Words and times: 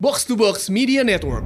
Box 0.00 0.24
to 0.24 0.34
Box 0.34 0.72
Media 0.72 1.04
Network. 1.04 1.44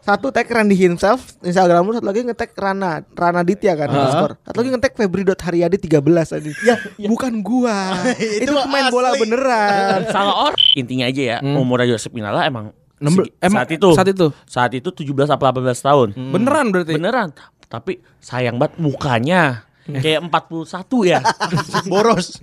Satu 0.00 0.32
tag 0.32 0.48
Randy 0.48 0.72
himself 0.72 1.36
Instagram 1.44 1.84
lu 1.84 1.92
satu 1.92 2.08
lagi 2.08 2.24
ngetek 2.24 2.56
Rana 2.56 3.04
Rana 3.06 3.44
Ditya 3.44 3.76
kan 3.76 3.92
underscore. 3.92 4.40
Satu 4.40 4.56
lagi 4.56 4.70
ngetek 4.72 4.92
Febri.haryadi 4.96 5.76
13 5.76 6.00
tadi. 6.00 6.50
Ya, 6.64 6.80
bukan 7.04 7.44
gua. 7.44 7.92
itu 8.40 8.48
pemain 8.48 8.88
bola 8.88 9.12
beneran. 9.12 10.08
salah 10.14 10.48
orang 10.48 10.60
intinya 10.72 11.04
aja 11.04 11.22
ya 11.22 11.38
umur 11.44 11.84
Yosep 11.84 12.16
Pinala 12.16 12.48
emang 12.48 12.72
Enam- 12.96 13.20
segi- 13.20 13.36
emang 13.38 13.60
saat 13.60 13.70
itu 13.70 13.88
saat 13.92 14.08
itu? 14.08 14.26
saat 14.42 14.72
itu 14.72 14.88
17 14.90 15.28
apa 15.28 15.44
18 15.52 15.70
tahun 15.78 16.08
Beneran 16.32 16.66
berarti. 16.72 16.96
beneran 16.96 17.28
tapi 17.68 18.00
sayang 18.18 18.56
banget 18.56 18.80
mukanya 18.80 19.68
kayak 19.84 20.24
41 20.24 20.64
ya 21.04 21.20
Boros. 21.92 22.40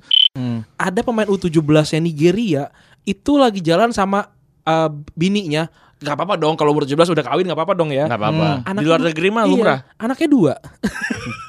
Ada 0.78 1.02
pemain 1.02 1.26
U17 1.26 1.50
yang 1.92 2.04
Nigeria 2.04 2.64
itu 3.06 3.38
lagi 3.38 3.62
jalan 3.62 3.94
sama 3.94 4.34
uh, 4.66 4.90
bininya. 5.14 5.70
Gak 6.04 6.20
apa-apa 6.20 6.36
dong 6.36 6.59
kalau 6.59 6.76
umur 6.76 6.84
17 6.84 6.98
udah 6.98 7.23
kawin 7.23 7.48
gak 7.48 7.55
apa-apa 7.55 7.73
dong 7.73 7.90
ya. 7.90 8.05
nggak 8.05 8.20
apa-apa 8.20 8.48
di 8.62 8.68
Anaknya 8.68 8.84
luar 8.84 9.00
negeri 9.00 9.27
mah 9.32 9.44
iya, 9.48 9.50
lumrah 9.50 9.80
Anaknya 9.96 10.27
dua. 10.27 10.54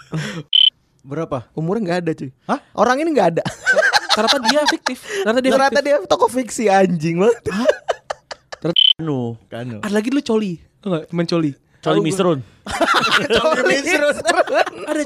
Berapa? 1.11 1.51
Umurnya 1.59 1.83
nggak 1.83 1.99
ada 2.03 2.13
cuy. 2.15 2.31
Hah? 2.47 2.59
Orang 2.75 2.97
ini 3.03 3.11
nggak 3.11 3.29
ada. 3.37 3.45
Ternyata 4.15 4.39
dia 4.43 4.61
fiktif. 4.71 4.99
Ternyata 5.03 5.41
dia 5.43 5.53
Ternyata 5.55 5.81
fiktif. 5.83 6.03
dia 6.03 6.09
toko 6.09 6.27
fiksi 6.31 6.65
anjing 6.71 7.21
banget. 7.21 7.37
anu 8.97 9.37
Kanu. 9.47 9.79
Ada 9.85 9.93
lagi 9.93 10.09
dulu 10.11 10.23
coli. 10.25 10.53
Tau 10.83 10.89
gak? 10.95 11.13
Temen 11.13 11.27
coli. 11.29 11.53
Coli 11.87 12.03
Misrun 12.03 12.43
Ada 14.91 15.03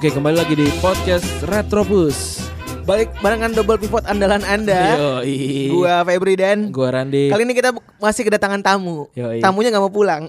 Oke 0.00 0.16
kembali 0.16 0.32
lagi 0.32 0.56
di 0.56 0.64
podcast 0.80 1.44
Retropus 1.44 2.39
Balik 2.90 3.14
barengan 3.22 3.54
double 3.54 3.78
pivot 3.78 4.02
andalan 4.02 4.42
Anda. 4.42 4.98
Yoi 5.22 5.70
Gua 5.70 6.02
Febri 6.02 6.34
dan 6.34 6.74
Gua 6.74 6.90
Randi 6.90 7.30
kali 7.30 7.46
ini 7.46 7.54
kita 7.54 7.70
masih 8.02 8.26
kedatangan 8.26 8.58
tamu. 8.58 9.06
Yoi. 9.14 9.38
Tamunya 9.38 9.70
nggak 9.70 9.78
mau 9.80 9.94
pulang. 9.94 10.26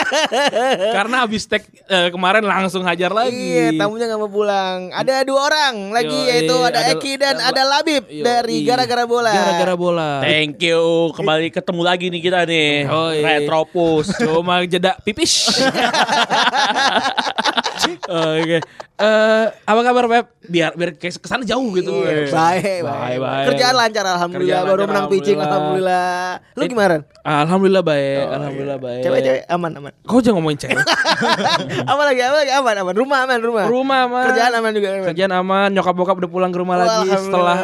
Karena 0.96 1.24
habis 1.24 1.48
tag 1.48 1.64
eh, 1.64 2.12
kemarin 2.12 2.44
langsung 2.44 2.84
hajar 2.84 3.08
lagi 3.08 3.32
Iya, 3.32 3.80
tamunya 3.80 4.12
nggak 4.12 4.20
mau 4.20 4.28
pulang. 4.28 4.92
Ada 4.92 5.24
dua 5.24 5.40
orang 5.40 5.88
lagi 5.88 6.12
Yoi, 6.12 6.28
yaitu 6.28 6.52
ada, 6.54 6.84
ada- 6.84 6.92
Eki 6.92 7.12
dan 7.16 7.40
ada- 7.40 7.48
ada 7.48 7.62
Labib 7.64 8.04
Yoi. 8.04 8.20
dari 8.20 8.56
gara-gara 8.60 9.04
bola. 9.08 9.32
Gara-gara 9.32 9.74
bola 9.74 10.10
thank 10.20 10.60
you 10.60 10.84
kembali 11.16 11.48
ketemu 11.48 11.80
lagi 11.80 12.06
nih 12.12 12.20
kita 12.20 12.44
nih 12.44 12.72
Oh, 12.84 13.08
iya. 13.08 13.40
Retropus 13.40 14.12
Cuma 14.20 14.60
jeda 14.64 15.00
pipis 15.00 15.48
Oke 18.04 18.60
Eh, 19.00 19.46
Apa 19.64 19.80
kabar 19.80 20.04
Pep? 20.06 20.26
Biar 20.44 20.76
biar 20.76 20.92
ke 20.92 21.08
sana 21.24 21.40
jauh 21.40 21.69
gitu 21.72 21.92
Iya, 21.92 22.26
baik, 22.26 22.30
baik, 22.30 22.82
Baik, 22.82 23.18
baik. 23.18 23.46
Kerjaan 23.48 23.74
lancar 23.74 24.04
alhamdulillah. 24.06 24.46
Kerjaan 24.52 24.64
Baru 24.66 24.78
lancar, 24.78 24.90
menang 24.90 25.06
pitching 25.08 25.38
alhamdulillah. 25.38 26.04
alhamdulillah. 26.32 26.56
Lu 26.56 26.64
gimana? 26.66 26.96
Alhamdulillah 27.20 27.82
baik 27.82 28.24
Alhamdulillah 28.30 28.78
baik 28.78 29.02
Cewek-cewek 29.02 29.42
aman 29.46 29.70
aman. 29.74 29.92
Kok 30.00 30.18
jangan 30.18 30.34
ngomongin 30.36 30.58
cewek 30.58 30.76
apa 31.90 32.02
lagi? 32.02 32.20
Apa 32.20 32.36
lagi? 32.38 32.50
Aman 32.52 32.74
aman. 32.76 32.94
Rumah 32.94 33.18
aman 33.22 33.38
rumah. 33.40 33.64
Rumah 33.66 33.98
aman 34.04 34.24
Kerjaan 34.26 34.52
aman 34.54 34.70
juga 34.72 34.88
aman. 34.90 35.06
Kerjaan 35.06 35.32
aman 35.34 35.68
Nyokap 35.70 35.94
bokap 35.94 36.16
udah 36.16 36.30
pulang 36.30 36.50
ke 36.50 36.58
rumah 36.58 36.76
lagi 36.76 36.90
Alhamdulillah. 37.06 37.20
Setelah 37.22 37.58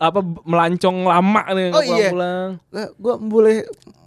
Apa 0.00 0.18
melancong 0.42 0.96
lama 1.04 1.42
nih 1.50 1.68
Oh, 1.68 1.80
nggak 1.80 1.98
iya. 1.98 2.10
pulang 2.10 2.48
Nah, 2.68 2.86
gua 2.96 3.14
boleh 3.16 3.56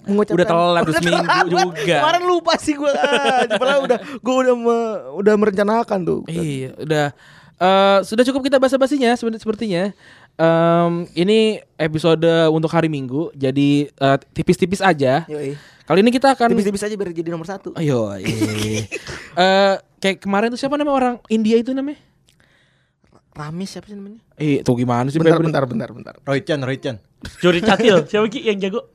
mengucapkan 0.03 0.35
Udah 0.35 0.47
telat 0.47 0.83
Udah 0.83 0.93
seminggu 0.95 1.23
telat. 1.23 1.45
juga. 1.47 1.97
Kemarin 1.97 2.23
lupa 2.23 2.53
sih 2.57 2.73
gua. 2.73 2.91
Ah, 2.93 3.41
Padahal 3.51 3.79
udah 3.83 3.97
gua 4.19 4.35
udah 4.39 4.55
me- 4.55 4.99
udah 5.17 5.33
merencanakan 5.35 5.99
tuh. 6.03 6.19
Iya, 6.27 6.77
udah. 6.77 7.07
Eh, 7.55 7.99
sudah 8.03 8.23
cukup 8.27 8.51
kita 8.51 8.59
basa-basinya 8.59 9.16
seperti 9.16 9.39
sepertinya. 9.39 9.95
Em, 10.35 11.07
ini 11.16 11.63
episode 11.79 12.27
untuk 12.51 12.67
hari 12.67 12.91
Minggu, 12.91 13.31
jadi 13.31 13.88
eh, 13.88 14.17
tipis-tipis 14.35 14.83
aja. 14.83 15.23
Yoi. 15.31 15.55
Kali 15.85 16.01
ini 16.01 16.11
kita 16.11 16.33
akan 16.33 16.51
Tipis-tipis 16.51 16.83
aja 16.83 16.95
biar 16.97 17.13
jadi 17.15 17.29
nomor 17.31 17.47
satu. 17.47 17.71
Ayo. 17.79 18.11
Eh, 19.35 19.75
kayak 19.99 20.23
kemarin 20.23 20.47
tuh 20.47 20.55
siapa 20.55 20.79
namanya 20.79 20.95
orang 20.95 21.15
India 21.27 21.59
itu 21.59 21.75
namanya? 21.75 21.99
Ramis 23.35 23.67
siapa 23.67 23.91
sih 23.91 23.99
namanya? 23.99 24.23
Eh, 24.39 24.63
tuh 24.63 24.79
gimana 24.79 25.11
sih? 25.11 25.19
Bentar, 25.19 25.44
bentar, 25.44 25.67
bentar, 25.67 25.91
bentar. 25.91 26.15
Roy 26.23 26.39
Chan, 26.39 26.63
Roy 26.63 26.79
Chan. 26.79 27.03
Curi 27.44 27.59
Catil 27.59 28.07
siapa 28.07 28.31
Ki 28.31 28.47
yang 28.47 28.63
jago 28.63 28.88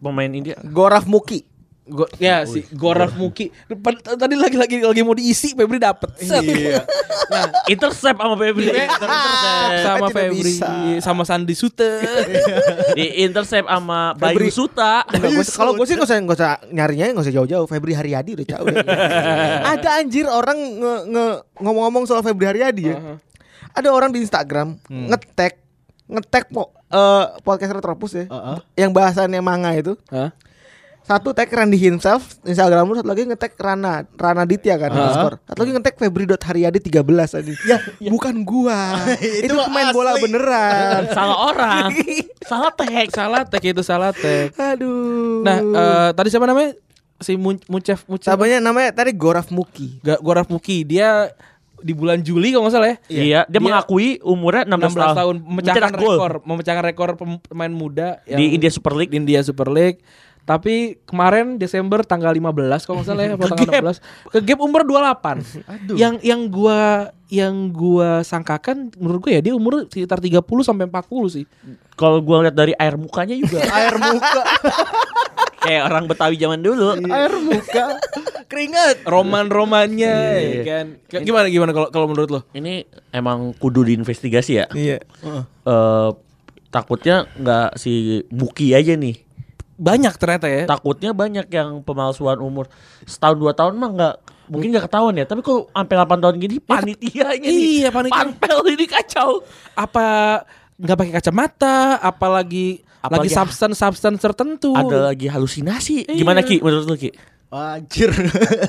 pemain 0.00 0.32
India 0.32 0.56
Goraf 0.64 1.04
Muki. 1.04 1.44
Go- 1.82 2.06
ya 2.16 2.46
si 2.46 2.62
Goraf 2.70 3.18
Muki. 3.18 3.50
Tadi 4.06 4.38
lagi 4.38 4.54
lagi 4.54 4.76
lagi 4.78 5.02
mau 5.02 5.18
diisi, 5.18 5.50
Febri 5.50 5.82
dapet. 5.82 6.14
Set. 6.14 6.38
Iya. 6.40 6.86
Nah, 7.26 7.50
intercept 7.66 8.14
sama 8.14 8.34
Febri 8.38 8.70
intercept 8.70 9.82
sama 9.82 10.06
Febri, 10.08 10.54
sama 11.02 11.22
Sandi 11.26 11.54
Sute. 11.58 11.98
di 12.98 13.26
intercept 13.26 13.66
sama 13.66 14.14
Bayu 14.14 14.38
Febri. 14.38 14.54
Suta 14.54 15.02
Kalau 15.58 15.74
gue 15.74 15.82
sih 15.82 15.98
nggak 15.98 16.06
usah 16.06 16.18
nggak 16.22 16.38
usah 16.38 16.50
nyarinya 16.70 17.18
nggak 17.18 17.24
usah 17.26 17.34
jauh-jauh. 17.34 17.66
Febri 17.66 17.98
Haryadi 17.98 18.38
udah 18.38 18.46
jauh. 18.46 18.66
deh. 18.70 18.78
Ada 19.74 19.98
anjir 19.98 20.30
orang 20.30 20.58
nge, 20.58 20.94
nge- 21.10 21.38
ngomong-ngomong 21.58 22.06
soal 22.06 22.22
Febri 22.22 22.46
Haryadi 22.46 22.94
ya. 22.94 23.18
Ada 23.74 23.90
orang 23.90 24.14
di 24.14 24.22
Instagram 24.22 24.78
ngetek 24.86 25.58
ngetek 26.06 26.52
po, 26.52 26.70
eh, 26.92 27.24
podcast 27.40 27.72
Retropus 27.72 28.12
ya. 28.14 28.24
Heeh. 28.28 28.58
Yang 28.86 28.90
bahasannya 28.92 29.40
manga 29.40 29.72
itu. 29.72 29.98
Hah? 30.12 30.30
Satu 31.12 31.28
tag 31.30 31.44
Randy 31.46 31.76
himself 31.76 32.40
Instagram 32.40 32.88
lu 32.88 32.96
satu 32.96 33.04
lagi 33.06 33.22
ngetek 33.22 33.52
Rana 33.54 34.08
Rana 34.10 34.42
Ditya 34.42 34.74
kan 34.76 34.88
underscore. 34.88 35.36
Satu 35.44 35.58
lagi 35.60 35.72
ngetek 35.76 35.94
Febri.haryadi 35.98 36.78
13 36.80 37.04
tadi. 37.28 37.52
Ya, 37.64 37.76
bukan 38.02 38.40
gua. 38.42 38.96
itu 39.20 39.44
Itu 39.44 39.54
pemain 39.58 39.88
asli. 39.88 39.94
bola 39.94 40.12
beneran. 40.16 41.00
salah 41.16 41.38
orang 41.46 41.92
salah 42.50 42.72
tag 42.72 42.88
Salah 43.10 43.42
tag 43.44 43.60
itu 43.62 43.82
salah 43.82 44.10
tag. 44.10 44.56
Aduh. 44.56 45.44
Nah, 45.44 45.58
eh, 45.60 46.08
tadi 46.12 46.28
siapa 46.28 46.48
namanya? 46.48 46.72
Si 47.20 47.36
Mucef 47.36 48.02
Mucef 48.02 48.24
Sabanya 48.24 48.58
namanya 48.58 48.90
tadi 48.90 49.12
Goraf 49.12 49.52
Muki. 49.52 50.00
Ga- 50.00 50.18
Goraf 50.18 50.48
Muki. 50.48 50.82
Dia 50.82 51.28
di 51.78 51.92
bulan 51.92 52.18
Juli 52.18 52.50
kalau 52.50 52.64
nggak 52.64 52.72
salah 52.72 52.88
ya. 52.88 52.96
iya 53.10 53.40
dia, 53.44 53.52
Dia- 53.52 53.60
mengakui 53.60 54.22
umurnya 54.22 54.62
16, 54.64 54.86
16 54.86 54.94
tahun, 54.94 55.16
tahun 55.18 55.36
memecahkan 55.44 55.90
rekor, 55.92 56.32
memecahkan 56.40 56.84
rekor 56.86 57.08
pem- 57.14 57.42
pemain 57.42 57.74
muda 57.74 58.22
yang 58.24 58.38
di 58.38 58.54
India 58.54 58.70
Super 58.70 58.94
League 58.94 59.10
di 59.10 59.18
India 59.18 59.42
Super 59.42 59.66
League. 59.68 59.98
Tapi 60.42 60.74
kemarin 61.02 61.54
Desember 61.54 62.02
tanggal 62.02 62.30
15 62.30 62.50
kalau 62.82 62.98
nggak 62.98 63.06
salah 63.06 63.22
ya, 63.22 63.34
tanggal 63.54 63.94
16 63.94 64.02
ke 64.28 64.38
gap 64.42 64.58
umur 64.58 64.82
28. 64.82 65.62
Yang 66.02 66.14
yang 66.20 66.40
gua 66.46 66.80
yang 67.26 67.54
gua 67.68 68.20
sangkakan 68.20 68.90
menurut 68.94 69.20
gua 69.20 69.32
ya 69.32 69.40
dia 69.40 69.52
umur 69.52 69.86
sekitar 69.86 70.18
30 70.18 70.42
sampai 70.60 70.84
40 70.84 71.00
sih. 71.30 71.44
kalau 71.92 72.18
gua 72.18 72.42
lihat 72.42 72.52
dari 72.52 72.74
air 72.74 72.94
mukanya 72.94 73.32
juga 73.32 73.62
Air 73.78 73.94
muka, 73.96 74.42
kayak 75.58 75.82
orang 75.86 76.04
Betawi 76.04 76.36
zaman 76.36 76.58
dulu 76.58 76.98
air 76.98 77.34
muka, 77.38 77.86
keringat. 78.46 79.06
Roman-romannya 79.06 80.16
ya 80.42 80.60
kan. 80.62 80.86
K- 81.06 81.22
Gimana 81.22 81.46
gimana 81.46 81.70
kalau 81.70 81.88
kalau 81.88 82.06
menurut 82.06 82.28
lo? 82.28 82.40
ini 82.50 82.82
emang 83.10 83.54
kudu 83.54 83.84
diinvestigasi 83.84 84.52
ya 84.54 84.66
Iya. 84.68 84.98
Eh, 85.62 86.10
takutnya 86.68 87.28
nggak 87.34 87.76
si 87.76 87.92
Buki 88.26 88.72
aja 88.72 88.92
nih 88.92 89.16
Banyak 89.78 90.14
ternyata 90.20 90.46
ya. 90.46 90.68
takutnya 90.68 91.10
banyak 91.12 91.46
yang 91.48 91.80
pemalsuan 91.82 92.38
umur 92.38 92.68
setahun 93.02 93.36
dua 93.36 93.52
tahun 93.56 93.74
mah 93.76 93.90
nggak 93.92 94.14
mungkin 94.52 94.68
nggak 94.68 94.84
ketahuan 94.86 95.16
ya 95.16 95.24
tapi 95.24 95.40
kok 95.40 95.72
sampai 95.72 95.96
8 95.96 96.22
tahun 96.22 96.36
gini 96.36 96.56
panitianya 96.60 97.48
nih 97.48 97.66
iya, 97.82 97.88
panitia. 97.88 98.12
panpel 98.20 98.58
ini 98.68 98.84
kacau 98.84 99.40
Apa 99.72 100.04
nggak 100.76 100.96
pakai 100.98 101.12
kacamata, 101.14 101.96
apalagi 101.96 102.82
lagi 102.84 103.00
Apalagi- 103.02 103.32
substance 103.32 103.78
substance 103.80 104.20
tertentu. 104.20 104.76
ada 104.76 105.10
lagi 105.10 105.26
halusinasi 105.26 106.04
gimana 106.10 106.44
Ki 106.44 106.60
menurut 106.60 106.84
lu 106.84 106.96
Ki 106.96 107.10
Anjir. 107.52 108.08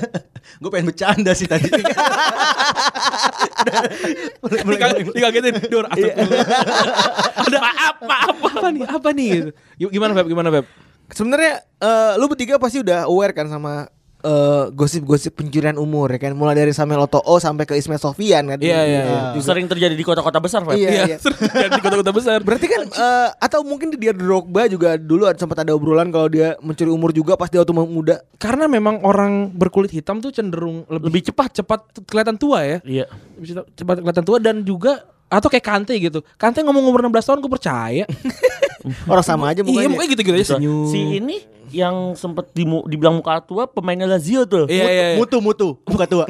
Gue 0.60 0.68
pengen 0.68 0.92
bercanda 0.92 1.32
sih 1.32 1.48
tadi. 1.48 1.72
Dika- 4.44 5.00
dikagetin 5.08 5.56
Dor 5.72 5.88
astagfirullah. 5.88 6.44
ada 7.48 7.58
apa 7.64 8.16
apa 8.28 8.48
apa 8.60 8.68
nih 8.68 8.84
apa 8.84 9.08
nih. 9.16 9.30
Gi- 9.80 9.88
gimana 9.88 10.12
Beb 10.12 10.28
gimana 10.28 10.48
Beb 10.52 10.64
Sebenarnya 11.08 11.60
eh, 11.78 12.12
lu 12.16 12.26
bertiga 12.26 12.56
pasti 12.56 12.80
udah 12.80 13.04
aware 13.04 13.32
kan 13.32 13.46
sama 13.46 13.84
eh, 14.20 14.64
gosip-gosip 14.72 15.36
pencurian 15.36 15.76
umur 15.76 16.08
ya 16.08 16.16
kan 16.18 16.32
mulai 16.32 16.56
dari 16.56 16.72
Samuel 16.72 17.04
Oto'o 17.04 17.36
sampai 17.36 17.68
ke 17.68 17.76
Ismail 17.76 18.00
Sofian 18.00 18.48
kan. 18.48 18.56
Iya, 18.56 18.80
iya, 18.82 19.00
iya. 19.04 19.20
Juga. 19.32 19.44
sering 19.44 19.68
terjadi 19.68 19.92
di 19.92 20.00
kota-kota 20.00 20.40
besar 20.40 20.64
Feb 20.64 20.80
Iya, 20.80 20.90
iya. 21.04 21.16
Dan 21.20 21.70
di 21.70 21.82
kota-kota 21.84 22.08
besar 22.10 22.40
Berarti 22.46 22.66
kan 22.66 22.82
eh, 22.88 23.28
atau 23.36 23.60
mungkin 23.62 23.92
dia 23.94 24.16
Drogba 24.16 24.64
juga 24.66 24.96
dulu 24.96 25.28
ada- 25.28 25.36
sempat 25.36 25.60
ada 25.60 25.76
obrolan 25.76 26.08
kalau 26.08 26.32
dia 26.32 26.56
mencuri 26.64 26.88
umur 26.88 27.12
juga 27.12 27.36
pas 27.36 27.52
dia 27.52 27.60
waktu 27.60 27.76
muda. 27.76 28.16
karena 28.40 28.64
memang 28.64 29.04
orang 29.04 29.52
berkulit 29.52 29.92
hitam 29.92 30.24
tuh 30.24 30.32
cenderung 30.32 30.88
lebih, 30.88 31.20
cepat 31.20 31.60
cepat 31.60 31.80
kelihatan 32.08 32.36
tua 32.36 32.60
ya 32.64 32.78
iya 32.84 33.04
lebih 33.36 33.56
cepat, 33.56 33.64
cepat 33.76 33.96
kelihatan 34.00 34.24
tua 34.24 34.38
dan 34.40 34.60
juga 34.60 35.04
atau 35.28 35.48
kayak 35.50 35.66
Kante 35.66 35.94
gitu. 35.98 36.22
Kante 36.38 36.62
ngomong 36.62 36.84
umur 36.84 37.00
16 37.02 37.26
tahun 37.26 37.38
gue 37.42 37.50
percaya. 37.50 38.04
Orang 39.10 39.24
sama 39.24 39.48
aja 39.48 39.60
iya, 39.60 39.66
mukanya. 39.66 39.88
mukanya 39.90 40.10
gitu-gitu 40.12 40.36
aja 40.36 40.46
senyum. 40.56 40.88
Si 40.92 40.98
ini 41.18 41.36
yang 41.72 42.14
sempet 42.14 42.52
dimu- 42.52 42.84
dibilang 42.86 43.18
muka 43.18 43.40
tua 43.42 43.64
pemainnya 43.64 44.04
Lazio 44.06 44.44
tuh. 44.44 44.68
Iya, 44.68 44.84
iya, 44.86 45.04
iya. 45.14 45.18
Mutu 45.18 45.40
mutu, 45.40 45.80
muka 45.88 46.04
tua. 46.04 46.24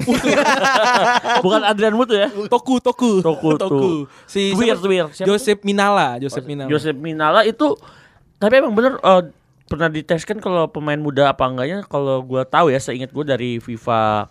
Bukan 1.44 1.60
Adrian 1.66 1.92
Mutu 1.98 2.14
ya. 2.14 2.30
Toku, 2.30 2.78
Toku. 2.80 3.20
Toku, 3.20 3.58
Toku. 3.58 3.92
Si 4.24 4.54
Twir, 4.54 4.78
siapa? 4.78 4.82
Twir. 4.86 5.04
Siapa 5.10 5.26
Joseph 5.28 5.60
Minala, 5.66 6.16
Joseph 6.22 6.46
Minala. 6.46 6.68
Joseph 6.70 6.98
Minala 6.98 7.40
itu 7.44 7.74
tapi 8.38 8.60
emang 8.60 8.74
bener 8.76 9.00
eh, 9.00 9.22
pernah 9.68 9.88
diteskan 9.88 10.38
kalau 10.38 10.68
pemain 10.68 11.00
muda 11.00 11.32
apa 11.32 11.48
enggaknya 11.48 11.82
kalau 11.88 12.20
gua 12.20 12.44
tahu 12.44 12.68
ya 12.70 12.78
seingat 12.78 13.10
gua 13.10 13.24
dari 13.24 13.58
FIFA 13.58 14.28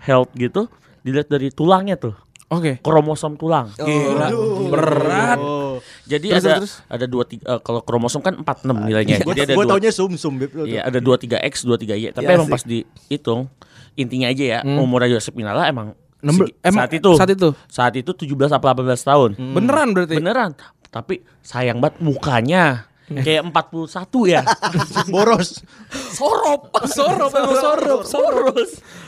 Health 0.00 0.30
gitu 0.38 0.70
dilihat 1.02 1.26
dari 1.30 1.50
tulangnya 1.50 1.98
tuh 1.98 2.14
Oke. 2.46 2.78
kromosom 2.78 3.34
tulang. 3.34 3.74
Gila, 3.74 4.28
berat. 4.68 5.38
Oh. 5.38 5.82
Jadi 6.04 6.30
Terus, 6.30 6.40
ada 6.40 6.52
terus, 6.56 6.72
ada 6.86 7.04
dua 7.04 7.26
tiga 7.26 7.44
eh, 7.48 7.60
kalau 7.60 7.82
kromosom 7.82 8.22
kan 8.22 8.38
46 8.38 8.86
nilainya. 8.86 9.18
Gue 9.20 9.34
Jadi 9.34 9.40
ada 9.42 9.54
gue 9.54 9.64
dua, 9.64 9.72
taunya 9.74 9.90
sum 9.90 10.14
sum. 10.14 10.38
Iya, 10.62 10.86
ada 10.86 10.98
23X, 10.98 11.66
23Y. 11.66 12.14
Tapi 12.14 12.22
Iya 12.24 12.34
emang 12.34 12.46
sih. 12.46 12.54
pas 12.54 12.62
dihitung 12.62 13.50
intinya 13.94 14.28
aja 14.28 14.44
ya, 14.46 14.60
Hmm. 14.60 14.78
umurnya 14.78 15.10
Joseph 15.10 15.34
Minala 15.34 15.66
emang 15.66 15.96
segi- 16.22 16.54
emang 16.60 16.84
saat 16.84 16.92
itu 16.92 17.10
saat 17.14 17.30
itu? 17.30 17.48
saat 17.66 17.94
itu 17.94 18.10
17 18.12 18.52
apa 18.52 18.66
18 18.70 19.02
tahun. 19.02 19.30
Beneran 19.34 19.88
berarti. 19.90 20.14
Beneran. 20.16 20.50
Tapi 20.86 21.14
sayang 21.40 21.76
banget 21.76 21.98
mukanya 21.98 22.86
kayak 23.06 23.42
41 23.46 24.34
ya. 24.34 24.42
Boros. 25.14 25.62
Sorop. 26.10 26.74
Sorop, 26.90 27.30
emang 27.30 27.56
sorop, 27.58 28.00
sorop. 28.02 28.54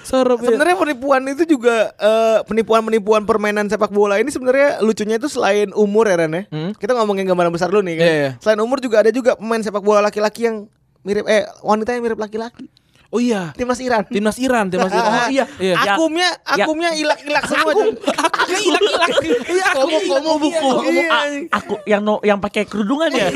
Sorop. 0.06 0.38
ya. 0.38 0.46
Sebenarnya 0.54 0.76
penipuan 0.78 1.22
itu 1.26 1.44
juga 1.44 1.90
eh, 1.98 2.38
penipuan-penipuan 2.46 3.26
permainan 3.26 3.66
sepak 3.66 3.90
bola 3.90 4.22
ini 4.22 4.30
sebenarnya 4.30 4.78
lucunya 4.80 5.18
itu 5.18 5.26
selain 5.26 5.74
umur 5.74 6.06
ya 6.06 6.16
Ren 6.22 6.32
ya. 6.32 6.42
Hmm. 6.48 6.70
Kita 6.78 6.94
ngomongin 6.94 7.26
gambaran 7.26 7.50
besar 7.50 7.68
dulu 7.74 7.82
nih 7.82 7.96
kan. 7.98 8.06
Iya, 8.06 8.14
iya. 8.14 8.30
Selain 8.38 8.60
umur 8.62 8.78
juga 8.78 9.02
ada 9.02 9.10
juga 9.10 9.34
pemain 9.34 9.60
sepak 9.60 9.82
bola 9.82 9.98
laki-laki 9.98 10.46
yang 10.46 10.70
mirip 11.02 11.26
eh 11.26 11.46
wanita 11.66 11.94
yang 11.94 12.02
mirip 12.06 12.18
laki-laki. 12.18 12.70
Oh 13.08 13.16
iya. 13.16 13.56
Timnas 13.56 13.80
Iran. 13.80 14.04
Timnas 14.04 14.36
Iran, 14.36 14.68
timnas 14.68 14.92
Iran. 14.92 15.08
Oh, 15.18 15.32
iya. 15.32 15.44
Iya. 15.56 15.74
Akumnya 15.80 16.28
Ya. 16.52 16.64
akumnya 16.64 16.90
ilak-ilak 16.92 17.44
semua. 17.50 17.72
Aku, 17.72 17.80
Jon. 17.80 17.94
aku 18.04 18.52
hilang-hilang. 18.54 19.10
Iya, 19.48 19.64
aku 19.72 19.86
Komo 20.04 20.32
buku. 20.36 20.68
Iya. 20.86 21.08
Aku 21.48 21.74
yang 21.84 22.04
no, 22.04 22.20
yang 22.20 22.36
pakai 22.36 22.68
kerudungan 22.68 23.08
ya. 23.10 23.32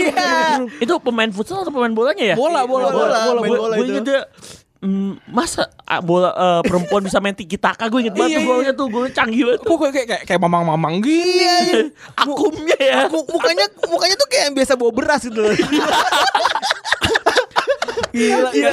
itu 0.77 0.93
pemain 1.01 1.31
futsal 1.31 1.65
atau 1.65 1.73
pemain 1.73 1.89
bolanya 1.89 2.21
ya? 2.23 2.37
Bola, 2.37 2.69
bola, 2.69 2.93
bola, 2.93 3.17
bola, 3.25 3.41
Gue 3.41 3.57
bola 3.57 3.75
gue 3.81 4.01
dia 4.03 4.21
mm, 4.83 5.25
masa 5.27 5.73
bola 6.03 6.31
eh, 6.31 6.61
perempuan 6.63 7.01
bisa 7.01 7.17
main 7.17 7.33
tiki 7.33 7.57
taka 7.57 7.89
gue 7.89 8.01
inget 8.03 8.13
banget 8.13 8.29
Iya, 8.29 8.37
tuh 8.37 8.45
iya. 8.45 8.51
golnya 8.53 8.73
tuh 8.77 8.87
golnya 8.89 9.13
canggih 9.15 9.43
banget. 9.47 9.61
Kok 9.65 9.77
kayak 9.89 10.07
kayak 10.07 10.23
kayak 10.29 10.41
mamang-mamang 10.43 11.01
gini. 11.01 11.89
Akumnya 12.13 12.77
ya. 12.77 13.09
Mu- 13.09 13.25
mukanya 13.25 13.65
mukanya 13.89 14.17
tuh 14.17 14.29
kayak 14.29 14.53
yang 14.53 14.55
biasa 14.55 14.73
bawa 14.77 14.93
beras 14.93 15.23
gitu 15.25 15.41
loh. 15.41 15.55
Gila, 18.12 18.50
Iya. 18.53 18.73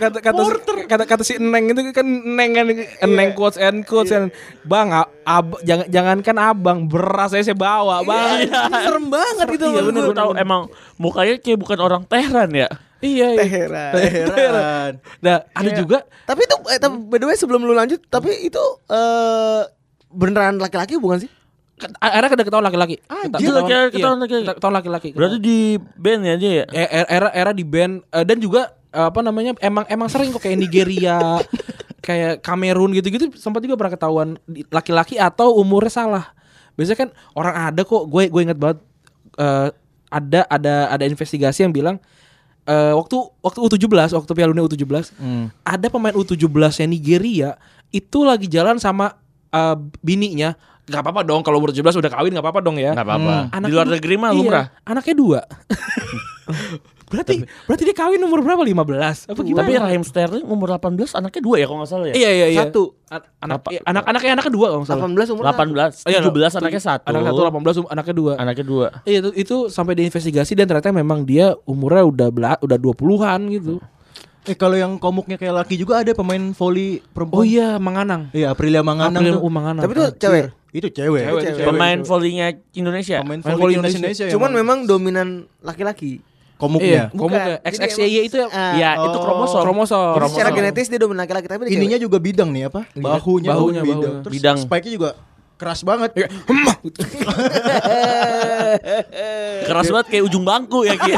kata, 0.00 0.18
kata, 0.18 0.18
kata, 0.24 0.42
kata, 0.88 1.04
kata 1.04 1.22
si 1.22 1.36
Neng 1.36 1.68
itu 1.68 1.80
kan 1.92 2.02
Neng 2.08 2.50
kan 2.52 2.66
Neng 3.04 3.30
quotes 3.32 3.56
and 3.56 3.84
quotes 3.84 4.08
kan 4.08 4.32
Bang, 4.64 4.88
a- 4.90 5.12
ab, 5.22 5.60
jangan 5.60 5.86
jangankan 5.86 6.36
abang 6.40 6.78
beras 6.88 7.30
saya 7.30 7.44
saya 7.44 7.52
bawa 7.52 8.00
bang. 8.00 8.48
Serem 8.82 9.06
banget 9.06 9.46
gitu 9.52 9.66
Iya, 9.68 9.78
loh. 9.78 9.84
bener, 9.92 10.02
Gue 10.08 10.16
tahu 10.16 10.32
emang 10.34 10.62
mukanya 10.96 11.36
kayak 11.36 11.58
bukan 11.58 11.78
orang 11.78 12.02
Tehran 12.04 12.48
ya. 12.50 12.68
Iya, 13.02 13.34
iya. 13.34 13.42
Heran. 13.44 13.92
Heran. 13.98 14.92
Nah, 15.18 15.42
ada 15.50 15.70
juga 15.74 16.06
Tapi 16.22 16.46
itu 16.46 16.56
eh, 16.70 16.78
tapi 16.78 16.96
by 17.02 17.18
the 17.18 17.26
way 17.26 17.34
sebelum 17.34 17.60
lu 17.60 17.74
lanjut, 17.74 17.98
tapi 18.06 18.30
itu 18.40 18.62
eh 18.88 19.62
beneran 20.08 20.56
laki-laki 20.56 20.96
bukan 20.96 21.20
sih? 21.20 21.30
Era 22.00 22.26
kada 22.26 22.42
ketahuan 22.42 22.64
laki-laki. 22.64 22.96
Anjir, 23.04 23.30
Ketahuan- 23.30 23.52
ketahuan- 23.52 23.68
iya, 23.68 23.80
ketahuan 23.90 24.18
laki-laki. 24.18 24.46
Ketahuan 24.52 24.76
laki-laki. 24.76 25.08
Berarti 25.12 25.36
di 25.38 25.58
band 25.94 26.22
ya 26.22 26.34
dia 26.36 26.52
ya. 26.52 26.64
E- 26.68 26.90
e- 26.92 27.08
era 27.10 27.28
era 27.30 27.50
di 27.50 27.62
band 27.62 28.02
eh, 28.06 28.24
dan 28.24 28.36
juga 28.36 28.62
eh, 28.88 29.06
apa 29.06 29.20
namanya 29.20 29.52
emang 29.58 29.84
emang 29.86 30.06
sering 30.06 30.30
kok 30.30 30.40
kayak 30.40 30.58
Nigeria 30.58 31.18
kayak 32.06 32.40
Kamerun 32.40 32.92
gitu-gitu 32.92 33.30
sempat 33.32 33.60
juga 33.60 33.76
pernah 33.76 33.92
ketahuan 33.92 34.28
laki-laki 34.68 35.16
atau 35.16 35.54
umurnya 35.54 35.92
salah 35.94 36.24
biasanya 36.72 36.98
kan 36.98 37.08
orang 37.32 37.54
ada 37.68 37.82
kok 37.82 38.02
gue 38.04 38.26
gue 38.26 38.40
inget 38.42 38.56
banget 38.56 38.82
eh, 39.36 39.68
ada 40.08 40.40
ada 40.46 40.74
ada 40.90 41.04
investigasi 41.04 41.62
yang 41.62 41.70
bilang 41.70 41.96
eh, 42.64 42.92
waktu 42.92 43.16
waktu 43.38 43.58
U17 43.60 43.86
waktu 44.12 44.30
Piala 44.30 44.50
Dunia 44.50 44.66
U17 44.66 45.14
ada 45.62 45.86
pemain 45.86 46.12
U17 46.12 46.42
yang 46.78 46.90
Nigeria 46.90 47.50
itu 47.88 48.24
lagi 48.24 48.44
jalan 48.44 48.76
sama 48.76 49.14
eh, 49.48 49.76
bininya 50.00 50.58
nggak 50.82 50.98
apa-apa 50.98 51.20
dong 51.22 51.40
kalau 51.46 51.62
umur 51.62 51.70
17 51.70 51.94
udah 51.94 52.10
kawin 52.10 52.34
nggak 52.34 52.42
apa-apa 52.42 52.60
dong 52.60 52.74
ya 52.74 52.90
Enggak 52.90 53.06
apa-apa. 53.06 53.34
Anaknya 53.54 53.68
Di 53.68 53.72
luar 53.72 53.86
negeri 53.86 54.14
mah 54.18 54.30
iya, 54.30 54.38
lumrah. 54.38 54.66
Anaknya 54.82 55.14
dua. 55.14 55.40
berarti 57.12 57.44
berarti 57.68 57.82
dia 57.84 57.96
kawin 57.96 58.20
umur 58.24 58.40
berapa? 58.40 58.64
15 58.64 59.28
apa 59.28 59.40
gimana? 59.44 59.60
Tapi 59.68 59.72
Raheem 59.76 60.02
Sterling 60.02 60.46
umur 60.48 60.72
18 60.72 61.12
anaknya 61.12 61.42
dua 61.44 61.56
ya 61.60 61.66
kalau 61.68 61.78
nggak 61.84 61.90
salah 61.92 62.06
ya. 62.08 62.14
Iya 62.16 62.30
iya 62.32 62.46
iya. 62.56 62.60
Satu. 62.64 62.96
An- 63.12 63.28
anak 63.44 63.68
iya, 63.68 63.80
anak 63.84 64.04
anaknya 64.08 64.30
anaknya 64.40 64.52
dua 64.56 64.66
kalau 64.72 64.80
nggak 64.82 64.90
salah. 64.96 65.28
18 65.28 65.34
umur 65.36 65.44
18, 65.44 66.08
Iya, 66.08 66.18
17 66.24 66.58
anaknya 66.58 66.82
satu. 66.82 67.04
Anak 67.12 67.20
satu 67.28 67.40
18 67.44 67.78
um- 67.84 67.90
anaknya 67.92 68.14
dua. 68.16 68.32
Anaknya 68.40 68.64
dua. 68.64 68.86
Iya 69.04 69.18
itu, 69.22 69.30
itu 69.36 69.56
sampai 69.68 69.92
diinvestigasi 69.94 70.56
dan 70.56 70.66
ternyata 70.66 70.88
memang 70.88 71.22
dia 71.22 71.52
umurnya 71.68 72.02
udah 72.08 72.28
bela, 72.32 72.52
udah 72.64 72.78
20-an 72.80 73.40
gitu. 73.52 73.76
Eh 74.42 74.58
kalau 74.58 74.74
yang 74.74 74.98
komuknya 74.98 75.38
kayak 75.38 75.54
laki 75.62 75.78
juga 75.78 76.02
ada 76.02 76.10
pemain 76.18 76.50
volley 76.50 76.98
Oh 76.98 77.06
perempuan. 77.14 77.44
iya, 77.46 77.78
Manganang. 77.78 78.32
Iya, 78.34 78.50
Aprilia 78.50 78.82
Manganang 78.82 79.22
Aprilia 79.22 79.38
tuh. 79.38 79.46
U 79.46 79.48
Manganang. 79.52 79.82
Tapi 79.86 79.92
itu 79.94 80.04
cewek. 80.18 80.44
Itu 80.72 80.88
cewek. 80.88 81.20
Cewek, 81.22 81.28
Cewek. 81.38 81.44
cewek. 81.54 81.66
Pemain 81.68 81.98
volleynya 82.00 82.46
Indonesia. 82.72 83.20
Pemain 83.20 83.38
Main 83.38 83.54
volley 83.54 83.76
Indonesia. 83.76 83.98
Indonesia. 84.00 84.24
Cuman 84.28 84.50
memang 84.50 84.78
dominan 84.82 85.28
laki-laki. 85.60 86.24
komuknya. 86.56 86.86
Iya, 86.86 87.04
komuknya. 87.10 87.58
XXY 87.60 88.02
itu 88.22 88.36
ya. 88.38 88.46
Ah, 88.48 88.72
Iya, 88.72 88.90
itu 89.02 89.18
Oh. 89.18 89.20
kromosom. 89.20 89.62
Kromosom. 89.62 90.14
Jadi 90.14 90.30
secara 90.30 90.50
genetis 90.52 90.86
dia 90.86 90.96
dominan 90.96 91.20
laki-laki 91.20 91.44
tapi 91.44 91.62
dia 91.66 91.74
Ininya 91.74 91.98
juga 91.98 92.16
bidang 92.16 92.48
nih 92.48 92.70
apa? 92.70 92.86
Bahunya, 92.94 93.50
Bahunya, 93.50 93.82
bidang. 93.82 93.98
bahunya. 93.98 94.22
Terus 94.22 94.32
Bidang. 94.32 94.56
spike-nya 94.62 94.92
juga 94.94 95.10
keras 95.58 95.82
banget. 95.82 96.10
Keras 99.62 99.88
banget 99.88 100.06
kayak 100.08 100.24
ujung 100.24 100.42
bangku 100.42 100.82
ya 100.82 100.94
Ki. 100.94 101.12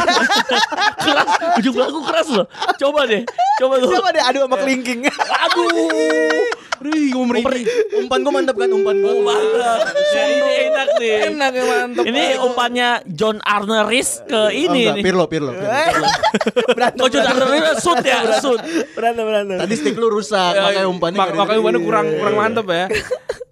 keras, 1.05 1.29
ujung 1.61 1.75
bangku 1.75 2.01
keras 2.03 2.29
loh. 2.31 2.47
Coba 2.77 3.05
deh. 3.05 3.23
Coba 3.57 3.75
cewek. 3.77 3.85
lu. 3.85 3.93
Coba 3.93 4.09
deh 4.11 4.23
adu 4.23 4.39
sama 4.43 4.57
kelingking. 4.59 5.01
Aduh. 5.45 6.41
Ri, 6.81 7.13
umri. 7.13 7.41
Umpan 7.95 8.19
gua 8.21 8.33
mantap 8.35 8.57
kan 8.57 8.69
umpan 8.69 8.97
gua. 8.99 9.13
Mantap. 9.25 9.79
Nah, 9.95 10.27
ini 10.27 10.53
enak 10.65 10.89
nih. 10.97 11.17
Enak 11.31 11.51
ya 11.53 11.65
mantap. 11.65 12.05
Ini 12.05 12.25
umpannya 12.41 12.89
John 13.07 13.39
Arneris 13.41 14.23
ke 14.25 14.35
Oh, 14.35 14.51
ini 14.51 14.81
enggak, 14.85 14.97
nih. 14.99 15.05
Pirlo, 15.05 15.25
Pirlo. 15.27 15.51
Pirlo. 15.53 16.07
berantem. 16.77 17.01
Oh 17.01 17.09
John 17.09 17.27
Arneris 17.27 17.65
shoot 17.79 18.03
ya, 18.03 18.19
shoot. 18.39 18.61
Berantem 18.93 19.25
berantem. 19.25 19.57
Tadi 19.59 19.75
stick 19.75 19.95
lu 19.95 20.09
rusak, 20.09 20.53
makanya 20.55 20.89
umpannya. 20.89 21.19
Mak- 21.19 21.35
makanya 21.35 21.59
umpannya 21.61 21.81
kurang 21.83 22.07
kurang 22.17 22.35
mantep 22.37 22.67
ya. 22.69 22.87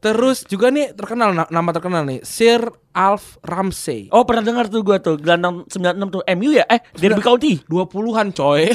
Terus 0.02 0.42
juga 0.50 0.74
nih 0.74 0.90
terkenal 0.98 1.30
na- 1.30 1.46
nama 1.46 1.70
terkenal 1.70 2.02
nih 2.02 2.26
Sir 2.26 2.58
Alf 2.90 3.38
Ramsey. 3.40 4.10
Oh 4.10 4.26
pernah 4.26 4.42
dengar 4.42 4.66
tuh 4.66 4.82
gua 4.82 4.98
tuh 4.98 5.14
gelandang 5.14 5.62
96 5.70 6.10
tuh 6.10 6.22
MU 6.34 6.50
ya? 6.50 6.66
Eh 6.66 6.82
Derby 6.98 7.22
County. 7.22 7.62
20-an 7.70 8.34
coy. 8.34 8.66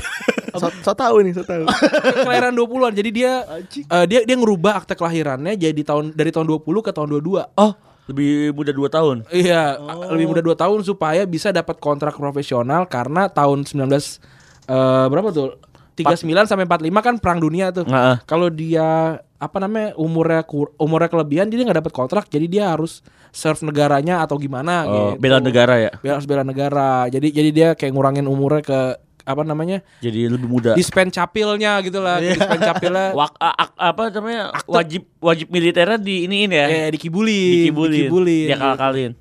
So, 0.58 0.74
so 0.82 0.98
tahu 0.98 1.22
nih, 1.22 1.38
so 1.38 1.46
tahu. 1.46 1.70
Kelahiran 2.26 2.50
20-an. 2.58 2.90
Jadi 2.90 3.10
dia 3.14 3.46
eh, 3.78 4.06
dia 4.10 4.26
dia 4.26 4.34
ngerubah 4.34 4.82
akte 4.82 4.98
kelahirannya 4.98 5.54
jadi 5.54 5.78
tahun 5.86 6.18
dari 6.18 6.34
tahun 6.34 6.50
20 6.50 6.66
ke 6.82 6.90
tahun 6.90 7.14
22. 7.22 7.46
Oh 7.62 7.72
lebih 8.10 8.56
muda 8.58 8.72
2 8.74 8.90
tahun. 8.90 9.18
Iya, 9.30 9.78
lebih 10.10 10.34
muda 10.34 10.42
2 10.42 10.58
tahun 10.58 10.80
supaya 10.82 11.30
bisa 11.30 11.54
dapat 11.54 11.78
kontrak 11.78 12.18
profesional 12.18 12.90
karena 12.90 13.30
tahun 13.30 13.70
19 13.70 13.86
eh, 13.86 15.06
berapa 15.14 15.30
tuh? 15.30 15.62
39 15.98 16.26
sampai 16.46 16.66
45 16.66 17.06
kan 17.06 17.16
perang 17.18 17.40
dunia 17.42 17.74
tuh. 17.74 17.86
Heeh. 17.86 18.18
Kalau 18.30 18.50
dia 18.50 19.18
apa 19.38 19.58
namanya 19.58 19.94
umurnya 19.96 20.42
kur- 20.42 20.74
umurnya 20.76 21.08
kelebihan 21.08 21.46
jadi 21.46 21.62
nggak 21.62 21.80
dapat 21.80 21.94
kontrak 21.94 22.26
jadi 22.26 22.46
dia 22.46 22.64
harus 22.70 23.06
serve 23.30 23.62
negaranya 23.62 24.20
atau 24.20 24.34
gimana 24.36 24.82
Oh, 24.84 24.94
gitu. 25.14 25.22
bela 25.22 25.38
negara 25.38 25.78
ya. 25.78 25.92
Bela- 25.96 26.18
harus 26.18 26.26
bela 26.26 26.42
negara. 26.42 27.06
Jadi 27.06 27.28
jadi 27.30 27.50
dia 27.50 27.68
kayak 27.74 27.94
ngurangin 27.94 28.26
umurnya 28.26 28.64
ke 28.64 28.80
apa 29.22 29.44
namanya? 29.44 29.84
Jadi 30.00 30.26
lebih 30.26 30.48
muda. 30.48 30.72
dispen 30.74 31.12
capilnya 31.12 31.78
gitu 31.84 32.00
lah. 32.00 32.18
Dispen 32.18 32.58
capilnya 32.58 33.12
Wak, 33.20 33.36
a- 33.38 33.58
a- 33.60 33.76
apa 33.92 34.10
namanya? 34.10 34.56
Wajib 34.66 35.06
wajib 35.20 35.52
militernya 35.52 36.00
di 36.00 36.26
iniin 36.26 36.50
ya. 36.50 36.66
ya 36.66 36.88
dikibulin, 36.90 37.70
Dikibulin. 37.70 37.94
dikibulin. 38.08 38.48
Dia 38.48 38.58
kalkalin. 38.58 39.12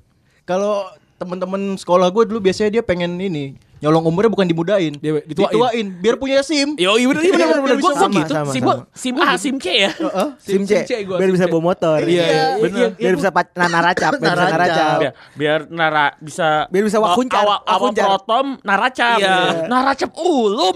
Kalau 0.43 0.87
teman-teman 1.17 1.75
sekolah 1.75 2.07
gue 2.07 2.23
dulu 2.25 2.39
biasanya 2.39 2.71
dia 2.71 2.81
pengen 2.81 3.19
ini 3.19 3.53
nyolong 3.77 4.03
umurnya 4.03 4.29
bukan 4.29 4.45
dimudain, 4.45 4.93
Dia- 4.97 5.21
dituain. 5.21 5.87
biar 5.97 6.17
punya 6.17 6.41
SIM. 6.41 6.73
Yo, 6.75 6.97
iya 6.97 7.05
bener, 7.07 7.21
iya 7.21 7.31
bener, 7.31 7.47
bener, 7.47 7.61
bener. 7.61 7.77
Gua 7.77 7.93
Sama, 7.93 8.15
gitu. 8.17 8.33
sama, 8.33 8.49
Sim, 8.49 8.61
sama. 8.61 8.65
gua- 8.65 8.79
Sim 8.91 9.15
A, 9.15 9.27
Sim 9.37 9.55
C 9.57 9.65
ya. 9.69 9.91
Sim 10.39 10.61
C, 10.63 10.71
C 10.81 10.91
gua, 11.03 11.17
biar 11.17 11.29
sim 11.29 11.35
bisa 11.35 11.45
bawa 11.45 11.61
motor. 11.63 11.97
Iya, 12.01 12.23
iya, 12.23 12.43
bener. 12.57 12.77
iya, 12.77 12.87
Biar 12.97 13.13
bisa 13.15 13.29
naracap, 13.55 14.11
biar 14.15 14.33
bisa 14.33 14.45
Naracap. 14.49 14.97
Biar, 14.97 15.13
biar 15.33 15.59
nara 15.69 16.05
bisa 16.17 16.65
Biar 16.67 16.83
bisa 16.83 16.97
wakuncar, 16.97 17.41
awak 17.41 17.59
awak 17.63 17.93
protom 17.93 18.45
naracap. 18.61 19.17
Iya. 19.17 19.37
Naracap 19.67 20.09
ulum. 20.15 20.75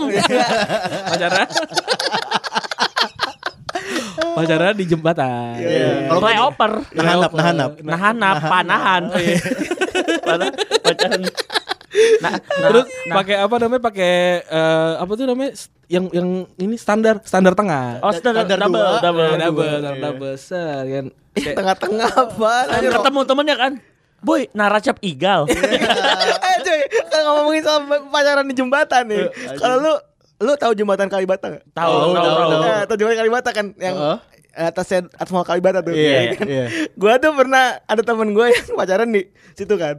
Pacarnya. 1.09 1.45
Pacaran 4.31 4.75
di 4.77 4.85
jembatan. 4.85 5.57
Kalau 6.07 6.21
Playoper. 6.21 6.71
Nahanap, 6.93 7.31
nahanap. 7.33 7.71
Nahanap, 7.81 8.35
panahan. 8.39 9.03
Panah- 10.21 10.55
Pacaran. 10.81 11.21
Nah, 12.21 12.31
nah, 12.61 12.67
Terus 12.69 12.85
nah. 13.03 13.15
pakai 13.17 13.35
apa 13.37 13.55
namanya? 13.57 13.81
Pakai 13.81 14.13
eh, 14.41 14.91
apa 14.95 15.11
tuh 15.11 15.25
namanya? 15.25 15.51
Yang 15.85 16.05
yang 16.13 16.29
ini 16.55 16.75
standar 16.75 17.19
standar 17.21 17.51
tengah. 17.51 17.99
Oh, 17.99 18.13
standar 18.13 18.45
Standar 18.45 18.57
double, 18.63 18.77
dua. 18.77 18.99
double, 19.01 19.01
double, 19.01 19.27
double. 19.35 19.65
double, 19.81 19.99
double, 19.99 20.35
set, 20.35 20.85
kan. 20.85 21.05
Ih, 21.09 21.41
Kayak- 21.41 21.57
tengah-tengah 21.57 22.09
apa? 22.11 22.53
Kan 22.69 22.81
ketemu 22.91 23.19
temennya 23.23 23.55
kan. 23.57 23.73
Boy, 24.21 24.41
naracap 24.51 25.01
igal. 25.01 25.49
eh 25.49 26.55
cuy, 26.61 26.79
kalau 27.09 27.41
ngomongin 27.41 27.61
soal 27.61 27.81
pacaran 28.07 28.45
di 28.45 28.53
jembatan 28.53 29.03
nih. 29.07 29.25
Kalau 29.55 29.77
lu 29.79 29.93
lu 30.39 30.53
tahu 30.55 30.73
jembatan 30.73 31.05
Kalibata 31.05 31.49
nggak? 31.49 31.65
Tahu, 31.71 31.89
Oh, 31.89 32.01
tahu, 32.01 32.13
tahu, 32.13 32.33
tahu. 32.35 32.49
tahu. 32.51 32.61
Eh, 32.63 32.83
tahu 32.85 32.97
jembatan 32.97 33.17
Kalibata 33.19 33.49
kan 33.49 33.65
yang 33.75 33.95
Heeh. 33.95 34.17
atasnya 34.51 34.99
atas 35.11 35.31
mall 35.31 35.41
Kalibata 35.41 35.79
tuh. 35.79 35.91
Iya, 35.91 36.33
Kan? 36.33 36.45
iya. 36.45 36.65
Gua 36.93 37.17
tuh 37.17 37.31
pernah 37.31 37.81
ada 37.81 38.01
temen 38.01 38.29
gue 38.31 38.45
yang 38.45 38.65
pacaran 38.77 39.09
di 39.09 39.21
situ 39.53 39.73
kan. 39.73 39.97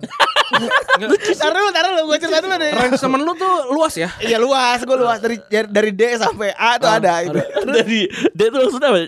Taruh 0.53 1.55
dulu, 1.55 1.71
taruh 1.71 1.91
dulu, 1.91 2.03
gue 2.07 2.19
cerita 2.21 2.39
dulu 2.41 2.55
deh. 2.55 2.71
Range 2.71 2.99
temen 2.99 3.21
lu 3.21 3.33
tuh 3.35 3.55
luas 3.71 3.95
ya? 3.95 4.09
Iya 4.19 4.37
luas, 4.37 4.79
gue 4.79 4.97
luas 4.97 5.19
dari 5.19 5.37
dari 5.67 5.91
D 5.91 6.03
sampai 6.15 6.53
A 6.53 6.77
tuh 6.77 6.91
ada. 6.91 7.13
Itu. 7.21 7.41
Dari 7.65 8.01
dia 8.31 8.47
tuh 8.49 8.59
maksudnya 8.63 8.89
apa? 8.89 9.01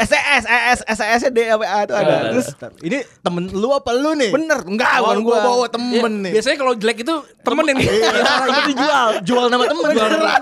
SES, 0.00 0.44
ES, 0.48 0.78
SES 0.88 1.20
nya 1.20 1.30
D 1.30 1.38
sampai 1.46 1.68
A 1.68 1.80
tuh 1.84 1.94
ada. 1.94 2.14
Terus 2.30 2.48
Ini 2.80 2.98
temen 3.20 3.48
lu 3.50 3.68
apa 3.70 3.92
lu 3.92 4.14
nih? 4.14 4.32
bener, 4.32 4.64
enggak, 4.64 4.90
bukan 4.98 5.18
gue 5.18 5.28
gua. 5.28 5.40
bawa 5.42 5.66
temen 5.68 5.92
Iya, 5.92 6.08
nih. 6.24 6.32
Biasanya 6.34 6.56
kalau 6.56 6.72
jelek 6.72 6.98
itu 7.00 7.14
temen 7.40 7.64
yang 7.66 7.78
Ini 8.50 8.60
dijual. 8.66 9.08
Jual 9.22 9.44
nama 9.48 9.64
temen. 9.66 9.84
Beneran, 9.86 10.40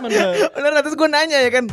beneran. 0.55 0.81
Terus 0.81 0.95
gue 0.95 1.09
nanya 1.09 1.39
ya 1.43 1.51
kan, 1.51 1.65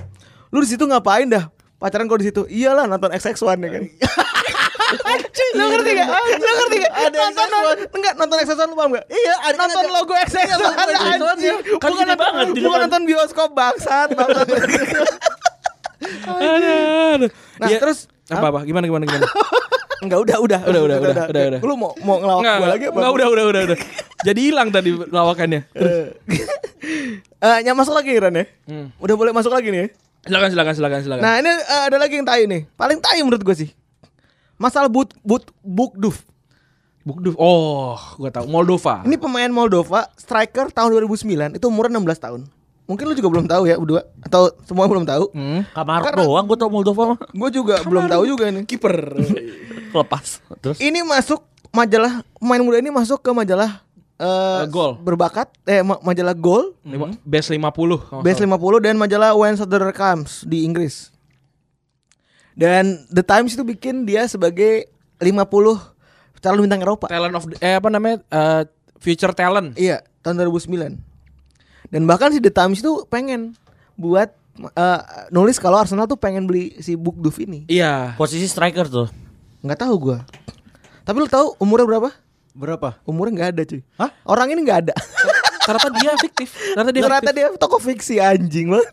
lu 0.49 0.57
di 0.59 0.67
situ 0.67 0.83
ngapain 0.83 1.29
dah? 1.29 1.45
Pacaran 1.75 2.07
kau 2.07 2.17
di 2.17 2.25
situ? 2.25 2.47
Iyalah 2.47 2.87
nonton 2.87 3.11
XX1 3.11 3.59
ya 3.59 3.69
kan. 3.69 3.83
Anjing, 4.85 5.51
lu 5.53 5.63
ngerti 5.67 5.91
gak? 5.93 6.07
Lu 6.35 6.51
ngerti 6.55 6.75
gak? 6.77 6.91
Ada 6.93 7.17
nonton, 7.17 7.41
XX1. 7.41 7.51
nonton, 7.51 7.75
enggak 7.91 8.13
nonton 8.15 8.37
XX1 8.39 8.63
lu 8.63 8.75
paham 8.75 8.91
gak? 8.93 9.05
Iya, 9.07 9.33
ada 9.41 9.55
nonton 9.57 9.81
ada- 9.81 9.93
logo 9.93 10.13
XX1 10.15 10.39
Iya, 10.41 10.55
logo 10.55 10.75
XX1. 10.75 11.25
anjing. 11.27 11.57
Kan 11.75 11.89
Bukan 11.89 11.91
gede 11.95 12.05
nonton, 12.07 12.19
banget 12.21 12.45
di 12.47 12.59
bukan 12.61 12.79
nonton 12.81 13.01
bioskop 13.03 13.49
bangsat, 13.51 14.09
aduh. 17.15 17.29
Nah, 17.55 17.67
Ya, 17.67 17.77
terus 17.79 18.05
apa 18.27 18.45
apa? 18.47 18.59
Gimana 18.63 18.85
gimana 18.85 19.03
gimana? 19.05 19.25
Enggak 20.03 20.19
udah 20.21 20.37
udah 20.37 20.59
Udah, 20.67 20.81
udah, 20.83 20.97
udah, 20.99 21.25
udah, 21.25 21.43
udah. 21.49 21.61
Lu 21.63 21.73
mau 21.73 21.95
mau 21.99 22.19
ngelawak 22.19 22.41
Enggak, 22.43 22.55
gue 22.55 22.67
lagi 22.67 22.85
apa? 22.85 22.97
enggak 22.99 23.11
udah 23.11 23.27
udah 23.27 23.45
udah 23.45 23.61
udah. 23.65 23.77
Jadi 24.21 24.39
hilang 24.43 24.69
tadi 24.69 24.89
lawakannya. 24.93 25.61
Eh, 27.35 27.57
nyam 27.61 27.73
masuk 27.75 27.93
lagi 27.93 28.13
Ran 28.15 28.33
ya? 28.33 28.45
Hmm. 28.65 28.89
Udah 28.97 29.13
boleh 29.13 29.29
masuk 29.29 29.49
lagi 29.49 29.69
nih 29.69 29.79
ya? 29.79 29.87
Silakan 30.23 30.49
silakan 30.49 30.73
silakan 30.73 30.99
silakan. 30.99 31.21
Nah 31.21 31.33
ini 31.37 31.49
eh, 31.49 31.81
ada 31.83 31.97
lagi 31.97 32.13
yang 32.15 32.25
tai 32.25 32.45
nih 32.45 32.65
Paling 32.71 32.97
tai 32.99 33.21
menurut 33.21 33.37
gue 33.39 33.55
sih 33.55 33.69
Masalah 34.55 34.87
but, 34.87 35.11
but, 35.21 35.43
Bukduf 35.59 36.23
Bukduf. 37.01 37.35
Oh, 37.35 37.93
gua 38.17 38.29
tahu 38.29 38.47
Moldova. 38.47 39.03
Ini 39.03 39.15
pemain 39.15 39.45
Moldova 39.47 40.09
Striker 40.15 40.67
tahun 40.67 40.89
2009 40.99 41.53
Itu 41.53 41.67
umurnya 41.67 41.95
16 41.95 42.17
tahun 42.19 42.41
Mungkin 42.85 43.03
lu 43.03 43.13
juga 43.13 43.29
belum 43.31 43.45
tahu 43.45 43.63
ya 43.63 43.75
berdua 43.75 44.01
Atau 44.19 44.49
semua 44.61 44.85
belum 44.85 45.03
tahu 45.03 45.29
Hmm. 45.31 45.65
Kamar 45.71 46.01
Karena- 46.01 46.21
doang 46.21 46.45
gue 46.45 46.55
tau 46.55 46.67
Moldova 46.67 47.03
mah. 47.07 47.17
Gue 47.27 47.49
juga 47.51 47.77
belum 47.79 48.05
tahu 48.07 48.23
juga 48.25 48.45
nih 48.47 48.63
Kiper. 48.63 49.21
Lepas. 49.91 50.41
Terus 50.59 50.77
Ini 50.79 51.01
masuk 51.01 51.41
majalah 51.69 52.21
Pemain 52.35 52.61
muda 52.61 52.77
ini 52.77 52.89
masuk 52.89 53.19
ke 53.19 53.31
majalah 53.31 53.85
eh, 54.15 54.25
Eh, 54.25 54.63
Gol. 54.67 54.97
Berbakat 54.97 55.49
Eh 55.61 55.81
ma- 55.81 55.99
majalah 55.99 56.33
Gol 56.33 56.73
Lima- 56.81 57.13
Best 57.21 57.49
50. 57.49 57.61
kalau 58.01 58.21
Best 58.21 58.37
nggak 58.39 58.49
50 58.49 58.81
dan 58.81 58.95
majalah 58.95 59.33
When 59.33 59.53
Southern 59.53 59.89
Comes 59.91 60.41
di 60.41 60.61
Inggris. 60.61 61.13
Dan 62.55 63.03
The 63.07 63.21
Times 63.21 63.51
itu 63.51 63.61
bikin 63.61 64.07
dia 64.07 64.23
sebagai 64.25 64.87
50 65.19 65.35
calon 66.39 66.61
bintang 66.61 66.79
Eropa. 66.79 67.05
Talent 67.05 67.35
of 67.35 67.45
the- 67.45 67.59
eh 67.59 67.75
apa 67.75 67.89
namanya? 67.89 68.23
Eh, 68.25 68.63
future 68.97 69.31
talent. 69.31 69.75
Iya, 69.75 69.99
tahun 70.21 70.39
2009. 70.39 70.95
Dan 71.85 72.01
bahkan 72.05 72.29
si 72.29 72.39
The 72.39 72.49
Times 72.49 72.79
itu 72.79 73.03
pengen 73.05 73.53
buat 73.93 74.31
eh, 74.55 75.01
nulis 75.29 75.57
kalau 75.57 75.75
Arsenal 75.77 76.07
tuh 76.07 76.15
pengen 76.15 76.47
beli 76.47 76.79
si 76.79 76.95
Bukduf 76.95 77.35
ini. 77.37 77.67
Iya. 77.67 78.15
posisi 78.15 78.47
striker 78.47 78.87
tuh. 78.87 79.07
Nggak 79.59 79.79
tahu 79.81 79.93
gua. 79.99 80.23
Tapi 81.03 81.17
lu 81.17 81.27
tahu 81.27 81.59
umurnya 81.59 81.85
berapa? 81.85 82.09
Berapa? 82.55 82.89
Umurnya 83.03 83.33
nggak 83.35 83.49
ada 83.51 83.63
cuy. 83.65 83.81
Hah? 83.99 84.09
Orang 84.23 84.47
ini 84.47 84.63
nggak 84.63 84.79
ada. 84.87 84.93
Ternyata 85.65 85.89
dia 85.91 86.11
fiktif. 86.15 86.49
Ternyata 86.71 86.91
dia 86.93 87.03
Ternyata 87.03 87.23
fiktif. 87.27 87.35
dia 87.35 87.59
toko 87.59 87.77
fiksi 87.77 88.15
anjing 88.17 88.69
banget. 88.69 88.89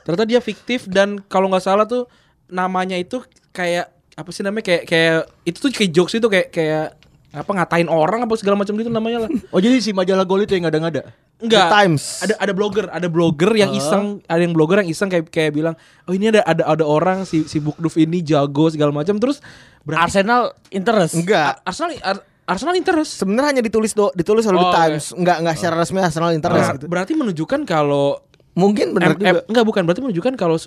Ternyata 0.00 0.24
dia 0.24 0.40
fiktif 0.40 0.88
dan 0.88 1.18
kalau 1.20 1.50
nggak 1.50 1.60
salah 1.60 1.84
tuh 1.84 2.08
namanya 2.48 2.96
itu 2.96 3.22
kayak 3.50 3.88
apa 4.18 4.28
sih 4.34 4.42
namanya 4.42 4.64
kayak 4.66 4.82
kayak 4.84 5.18
itu 5.46 5.58
tuh 5.60 5.70
kayak 5.70 5.90
jokes 5.94 6.14
itu 6.16 6.26
kayak 6.26 6.48
kayak 6.50 6.98
apa 7.28 7.50
ngatain 7.52 7.86
orang 7.86 8.24
apa 8.24 8.34
segala 8.34 8.56
macam 8.56 8.72
gitu 8.74 8.88
namanya 8.88 9.28
lah. 9.28 9.30
Oh 9.52 9.60
jadi 9.60 9.78
si 9.78 9.92
majalah 9.92 10.24
Gol 10.24 10.48
itu 10.48 10.56
yang 10.56 10.64
ngada-ngada? 10.64 11.12
Enggak. 11.38 11.70
The 11.70 11.74
Times. 11.76 12.04
Ada 12.24 12.34
ada 12.40 12.52
blogger, 12.56 12.86
ada 12.90 13.06
blogger 13.06 13.52
yang 13.54 13.70
iseng, 13.70 14.18
ada 14.26 14.40
yang 14.40 14.56
blogger 14.56 14.82
yang 14.82 14.90
iseng 14.90 15.06
kayak 15.06 15.28
kayak 15.30 15.54
bilang, 15.54 15.78
"Oh, 16.08 16.16
ini 16.16 16.32
ada 16.32 16.42
ada 16.42 16.66
ada 16.66 16.82
orang 16.82 17.22
si 17.22 17.46
si 17.46 17.62
Bukduf 17.62 17.94
ini 17.94 18.24
jago 18.24 18.72
segala 18.72 18.90
macam." 18.90 19.20
Terus 19.20 19.38
berarti 19.86 20.18
Arsenal 20.18 20.50
interest. 20.72 21.14
Enggak. 21.14 21.44
Ar- 21.54 21.60
Arsenal 21.62 21.90
Ar- 22.02 22.24
Arsenal 22.48 22.74
interest. 22.74 23.20
Sebenarnya 23.20 23.54
hanya 23.54 23.62
ditulis 23.62 23.92
do, 23.92 24.08
ditulis 24.16 24.42
oleh 24.48 24.58
Oh, 24.58 24.72
The 24.72 24.74
Times, 24.74 25.04
nggak 25.14 25.36
nggak 25.44 25.54
secara 25.54 25.74
resmi 25.78 26.00
Arsenal 26.00 26.32
interest 26.32 26.64
Ber- 26.64 26.74
gitu. 26.80 26.86
Berarti 26.88 27.12
menunjukkan 27.14 27.60
kalau 27.62 28.18
Mungkin 28.58 28.90
benar 28.90 29.14
M- 29.14 29.20
juga. 29.20 29.40
Enggak 29.46 29.64
bukan 29.68 29.82
berarti 29.86 30.02
menunjukkan 30.02 30.34
kalau 30.34 30.58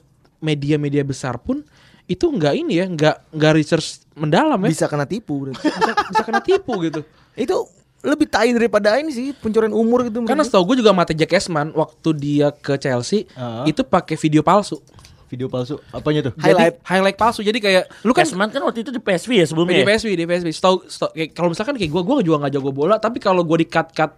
media-media 0.41 1.05
besar 1.05 1.37
pun 1.37 1.61
itu 2.05 2.27
enggak 2.27 2.57
ini 2.57 2.81
ya, 2.81 2.85
enggak 2.89 3.15
enggak 3.31 3.53
research 3.55 4.03
mendalam 4.11 4.59
ya. 4.59 4.69
bisa 4.69 4.85
kena 4.85 5.05
tipu 5.05 5.47
bisa, 5.47 5.63
bisa 6.11 6.23
kena 6.25 6.41
tipu 6.43 6.75
gitu. 6.83 7.05
itu 7.37 7.55
lebih 8.01 8.25
tai 8.27 8.49
daripada 8.51 8.97
ini 8.97 9.13
sih 9.13 9.29
pencurian 9.31 9.71
umur 9.71 10.01
gitu 10.03 10.25
Karena 10.25 10.41
setahu 10.41 10.73
gue 10.73 10.81
juga 10.81 10.91
mate 10.91 11.13
Jack 11.13 11.37
Esman 11.37 11.69
waktu 11.71 12.09
dia 12.17 12.49
ke 12.49 12.75
Chelsea 12.75 13.29
Ah. 13.37 13.61
itu 13.63 13.85
pakai 13.85 14.17
video 14.17 14.41
palsu. 14.41 14.81
Video 15.29 15.47
palsu. 15.47 15.79
Apanya 15.95 16.27
tuh? 16.27 16.33
Highlight. 16.35 16.75
Jadi, 16.75 16.89
highlight 16.91 17.15
palsu. 17.15 17.39
Jadi 17.39 17.61
kayak 17.61 17.87
lu 18.03 18.11
kan 18.11 18.25
Kesman 18.25 18.49
kan 18.49 18.59
waktu 18.65 18.83
itu 18.83 18.91
di 18.91 18.99
PSV 18.99 19.31
ya 19.31 19.45
sebelumnya. 19.47 19.79
di 19.79 19.83
ya? 19.85 19.87
PSV, 19.87 20.09
di 20.11 20.25
PSV. 20.27 20.47
Setahu, 20.51 20.75
kayak 21.13 21.29
kalau 21.31 21.49
misalkan 21.53 21.79
kayak 21.79 21.87
gue, 21.87 22.01
gue 22.03 22.15
juga 22.25 22.37
nggak 22.43 22.53
jago 22.57 22.71
bola, 22.73 22.99
tapi 22.99 23.21
kalau 23.21 23.45
gue 23.45 23.63
di 23.63 23.67
cut 23.69 23.93
cut 23.95 24.11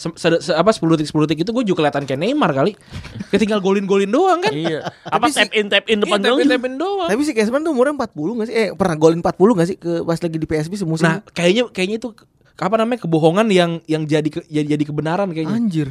se- 0.00 0.16
se- 0.16 0.40
se- 0.40 0.56
apa 0.56 0.72
10 0.72 0.96
detik 0.96 1.12
10 1.12 1.28
detik 1.28 1.44
itu 1.44 1.50
gue 1.52 1.64
juga 1.66 1.84
kelihatan 1.84 2.08
kayak 2.08 2.16
Neymar 2.18 2.50
kali. 2.50 2.72
Kayak 3.28 3.40
tinggal 3.44 3.60
golin 3.60 3.84
golin 3.84 4.08
doang 4.08 4.40
kan. 4.40 4.48
Iya. 4.50 4.88
Apa 5.04 5.28
si- 5.28 5.36
tap 5.36 5.52
in 5.52 5.68
tap 5.68 5.84
in 5.86 6.00
depan 6.00 6.18
Iya, 6.18 6.26
doang. 6.26 6.38
tapin- 6.40 6.50
tapin 6.50 6.74
doang. 6.74 7.08
Tapi 7.08 7.22
si 7.22 7.32
Kesman 7.32 7.60
tuh 7.60 7.70
umurnya 7.70 7.92
40 7.94 8.40
gak 8.40 8.48
sih? 8.48 8.56
Eh 8.56 8.68
pernah 8.72 8.96
golin 8.96 9.20
40 9.20 9.52
gak 9.54 9.68
sih 9.68 9.76
ke 9.76 10.00
pas 10.00 10.16
lagi 10.16 10.34
di 10.34 10.46
PSB 10.48 10.72
semusim? 10.74 11.04
Nah, 11.04 11.20
kayaknya 11.28 11.68
kayaknya 11.68 11.96
itu 11.98 12.08
apa 12.56 12.74
namanya 12.74 13.00
kebohongan 13.00 13.46
yang 13.48 13.70
yang 13.84 14.02
jadi 14.02 14.26
ke- 14.26 14.44
jadi, 14.44 14.74
jadi 14.74 14.84
kebenaran 14.84 15.28
kayaknya. 15.28 15.52
anjir. 15.54 15.88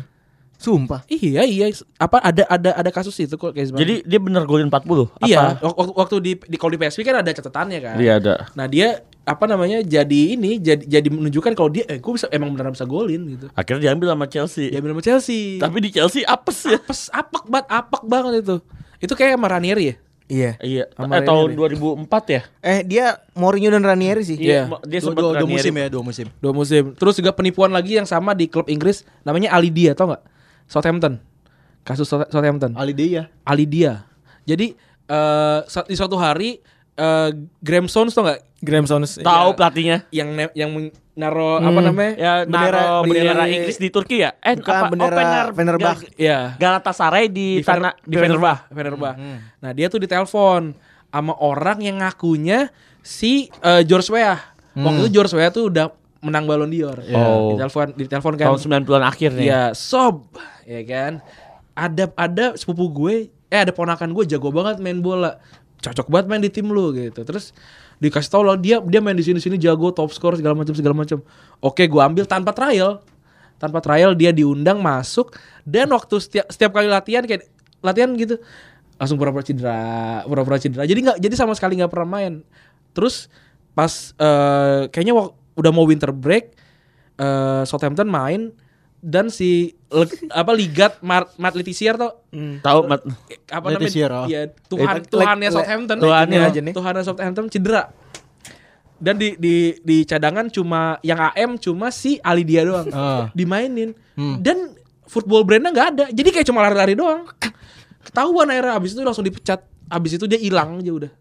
Sumpah. 0.55 1.07
Iya 1.07 1.47
iya 1.47 1.71
apa 1.95 2.19
ada 2.19 2.43
ada 2.45 2.75
ada 2.75 2.89
kasus 2.91 3.15
itu 3.15 3.31
kok 3.31 3.55
kayak 3.55 3.71
Jadi 3.71 4.03
dia 4.03 4.19
bener 4.19 4.43
golin 4.43 4.67
40. 4.67 5.07
iya 5.23 5.55
Apa? 5.55 5.71
waktu, 5.71 5.91
waktu 5.95 6.15
di 6.19 6.31
di 6.35 6.57
kalau 6.59 6.75
di 6.75 6.79
PSV 6.79 6.99
kan 7.01 7.23
ada 7.23 7.31
catatannya 7.31 7.79
kan. 7.79 7.95
Iya 7.95 8.19
ada. 8.19 8.35
Nah 8.53 8.67
dia 8.67 8.99
apa 9.29 9.45
namanya 9.45 9.79
jadi 9.79 10.33
ini 10.33 10.57
jadi 10.57 10.81
jadi 10.81 11.05
menunjukkan 11.07 11.53
kalau 11.53 11.69
dia 11.69 11.85
eh 11.85 11.95
gue 11.95 12.11
bisa 12.11 12.25
emang 12.29 12.49
beneran 12.49 12.73
bisa 12.73 12.81
golin 12.83 13.29
gitu. 13.29 13.45
Akhirnya 13.53 13.81
diambil 13.85 14.09
sama 14.09 14.25
Chelsea. 14.25 14.67
Dia 14.67 14.81
benar 14.81 14.97
Chelsea. 14.99 15.57
Tapi 15.57 15.77
di 15.79 15.89
Chelsea 15.91 16.25
apes 16.25 16.65
ya. 16.65 16.75
apes 16.75 17.13
apek 17.13 17.45
banget 17.45 17.67
apek 17.69 18.01
banget 18.03 18.33
itu. 18.41 18.57
Itu 18.97 19.13
kayak 19.13 19.37
sama 19.37 19.47
Ranieri 19.47 19.85
ya. 19.85 19.95
Iya. 20.27 20.51
Iya. 20.59 20.83
Sama 20.91 21.13
Eh, 21.15 21.23
tahun 21.23 21.45
Ranieri. 21.53 21.77
2004 21.77 22.23
ya. 22.27 22.41
Eh 22.59 22.79
dia 22.83 23.05
Mourinho 23.33 23.69
dan 23.69 23.81
Ranieri 23.81 24.21
sih. 24.23 24.33
Iya. 24.35 24.65
ma- 24.65 24.81
Dia 24.81 24.97
Dua, 24.97 25.05
sempat 25.07 25.21
dua, 25.21 25.29
dua 25.31 25.37
Ranieri. 25.39 25.53
musim 25.55 25.73
ya, 25.73 25.87
dua 25.87 26.03
musim. 26.03 26.27
Dua 26.35 26.51
musim. 26.51 26.83
Terus 26.93 27.13
juga 27.15 27.29
penipuan 27.29 27.69
lagi 27.69 27.95
yang 27.95 28.05
sama 28.05 28.33
di 28.33 28.45
klub 28.45 28.65
Inggris 28.65 29.05
namanya 29.21 29.53
Alidia 29.53 29.93
tau 29.93 30.09
nggak? 30.09 30.25
Southampton. 30.65 31.21
Kasus 31.81 32.05
South- 32.05 32.29
Southampton. 32.29 32.73
Ali 32.73 32.91
Dia. 32.91 33.29
Alidia. 33.41 34.09
Jadi 34.43 34.73
eh 35.05 35.59
sa- 35.65 35.83
di 35.83 35.93
suatu 35.93 36.13
hari 36.15 36.61
eh 36.99 37.29
Graham 37.59 37.87
Souness 37.87 38.11
tau 38.11 38.27
nggak? 38.27 38.39
Graham 38.59 38.83
Souness. 38.83 39.15
Tahu 39.15 39.55
pelatihnya. 39.55 40.03
Yang 40.11 40.29
ne- 40.35 40.53
yang 40.53 40.71
naro 41.15 41.57
apa 41.57 41.79
namanya? 41.79 42.13
Ya 42.15 42.33
Bendera- 42.43 42.75
naro 42.75 43.07
bendera, 43.07 43.23
bendera- 43.39 43.47
Inggris 43.49 43.77
di 43.77 43.87
Turki 43.87 44.19
ya? 44.19 44.35
Eh 44.39 44.55
Bukan, 44.55 44.91
bendera 44.91 45.51
Fenerbahce. 45.51 46.05
Iya. 46.15 46.39
Galatasaray 46.55 47.27
di, 47.27 47.59
di 47.59 47.63
Fener- 47.63 47.95
tanah 47.95 48.03
di 48.03 48.15
Fenerbah, 48.15 48.57
Fenerbah. 48.67 49.13
Nah, 49.57 49.71
dia 49.71 49.87
tuh 49.87 49.99
ditelepon 49.99 50.75
sama 51.07 51.33
orang 51.39 51.79
yang 51.79 51.97
ngakunya 51.99 52.67
si 52.99 53.47
eh, 53.63 53.81
George 53.83 54.11
Weah. 54.11 54.39
Waktu 54.75 55.07
itu 55.07 55.19
George 55.19 55.33
Weah 55.33 55.49
tuh 55.49 55.67
udah 55.67 55.91
menang 56.19 56.43
Ballon 56.43 56.67
d'Or. 56.67 56.99
Oh. 57.15 57.55
Ditelepon 57.55 57.95
ditelepon 57.95 58.33
kan. 58.35 58.45
Tahun 58.51 58.59
90-an 58.59 59.03
akhir 59.03 59.29
nih. 59.39 59.45
Iya, 59.47 59.63
sob, 59.71 60.35
ya 60.63 60.83
kan. 60.83 61.23
Ada 61.73 62.11
ada 62.13 62.45
sepupu 62.55 62.91
gue, 62.91 63.15
eh 63.47 63.59
ada 63.59 63.71
ponakan 63.71 64.11
gue 64.11 64.27
jago 64.27 64.51
banget 64.51 64.79
main 64.79 64.99
bola. 64.99 65.39
Cocok 65.79 66.07
banget 66.11 66.25
main 66.27 66.41
di 66.43 66.51
tim 66.51 66.67
lu 66.67 66.91
gitu. 66.91 67.23
Terus 67.23 67.55
dikasih 67.99 68.31
tau 68.31 68.43
lah 68.43 68.55
dia 68.59 68.79
dia 68.83 68.99
main 68.99 69.15
di 69.15 69.23
sini 69.23 69.39
sini 69.39 69.55
jago 69.55 69.91
top 69.91 70.11
score 70.11 70.35
segala 70.35 70.55
macam 70.55 70.75
segala 70.75 70.95
macam. 70.95 71.23
Oke, 71.63 71.87
gue 71.87 72.01
ambil 72.03 72.27
tanpa 72.27 72.51
trial. 72.51 72.99
Tanpa 73.59 73.83
trial 73.83 74.15
dia 74.15 74.31
diundang 74.31 74.79
masuk 74.79 75.35
dan 75.67 75.91
waktu 75.91 76.15
setiap 76.19 76.47
setiap 76.47 76.71
kali 76.71 76.87
latihan 76.87 77.27
kayak 77.27 77.47
latihan 77.83 78.11
gitu 78.15 78.39
langsung 78.99 79.15
pura-pura 79.15 79.43
cedera, 79.43 79.79
pura-pura 80.27 80.59
cedera. 80.59 80.83
Jadi 80.83 80.99
nggak, 81.07 81.17
jadi 81.23 81.35
sama 81.39 81.55
sekali 81.55 81.79
nggak 81.79 81.91
pernah 81.91 82.19
main. 82.19 82.43
Terus 82.91 83.31
pas 83.71 84.11
eh, 84.19 84.91
kayaknya 84.91 85.15
udah 85.55 85.71
mau 85.71 85.87
winter 85.87 86.11
break, 86.11 86.51
eh, 87.15 87.63
Southampton 87.63 88.11
main 88.11 88.51
dan 88.99 89.31
si 89.31 89.78
le- 89.91 90.29
apa 90.29 90.51
Ligat 90.51 90.93
Mar- 90.99 91.33
Matt 91.35 91.53
Letizia 91.53 91.93
tuh 91.93 92.13
Tahu 92.59 92.79
Mat. 92.85 93.01
apa 93.47 93.65
Letizia, 93.69 94.05
namanya? 94.05 94.19
oh. 94.19 94.25
Iya, 94.25 94.41
Tuhan 94.63 94.95
Tuhannya 95.03 95.47
le- 95.47 95.55
Southampton. 95.55 95.97
Tuhannya 95.97 96.37
Iya, 96.37 96.47
aja 96.47 96.59
nih. 96.61 96.73
Tuhannya 96.73 97.03
Southampton 97.03 97.45
cedera. 97.47 97.83
Dan 98.95 99.15
di 99.15 99.33
di 99.35 99.55
di 99.79 100.03
cadangan 100.03 100.47
cuma 100.47 100.81
yang 101.01 101.17
AM 101.29 101.55
cuma 101.55 101.87
si 101.87 102.19
Ali 102.19 102.43
dia 102.43 102.61
doang. 102.61 102.85
Ah. 102.89 103.31
Dimainin. 103.31 103.95
Dan 104.37 104.75
football 105.05 105.41
brandnya 105.41 105.71
nggak 105.71 105.87
ada. 105.89 106.05
Jadi 106.09 106.29
kayak 106.29 106.45
cuma 106.45 106.61
lari-lari 106.61 106.93
doang. 106.93 107.23
Ketahuan 108.01 108.47
akhirnya 108.47 108.75
abis 108.75 108.91
itu 108.91 109.01
langsung 109.01 109.23
dipecat. 109.23 109.63
Abis 109.87 110.15
itu 110.15 110.25
dia 110.25 110.37
hilang 110.37 110.77
aja 110.77 110.91
udah. 110.91 111.11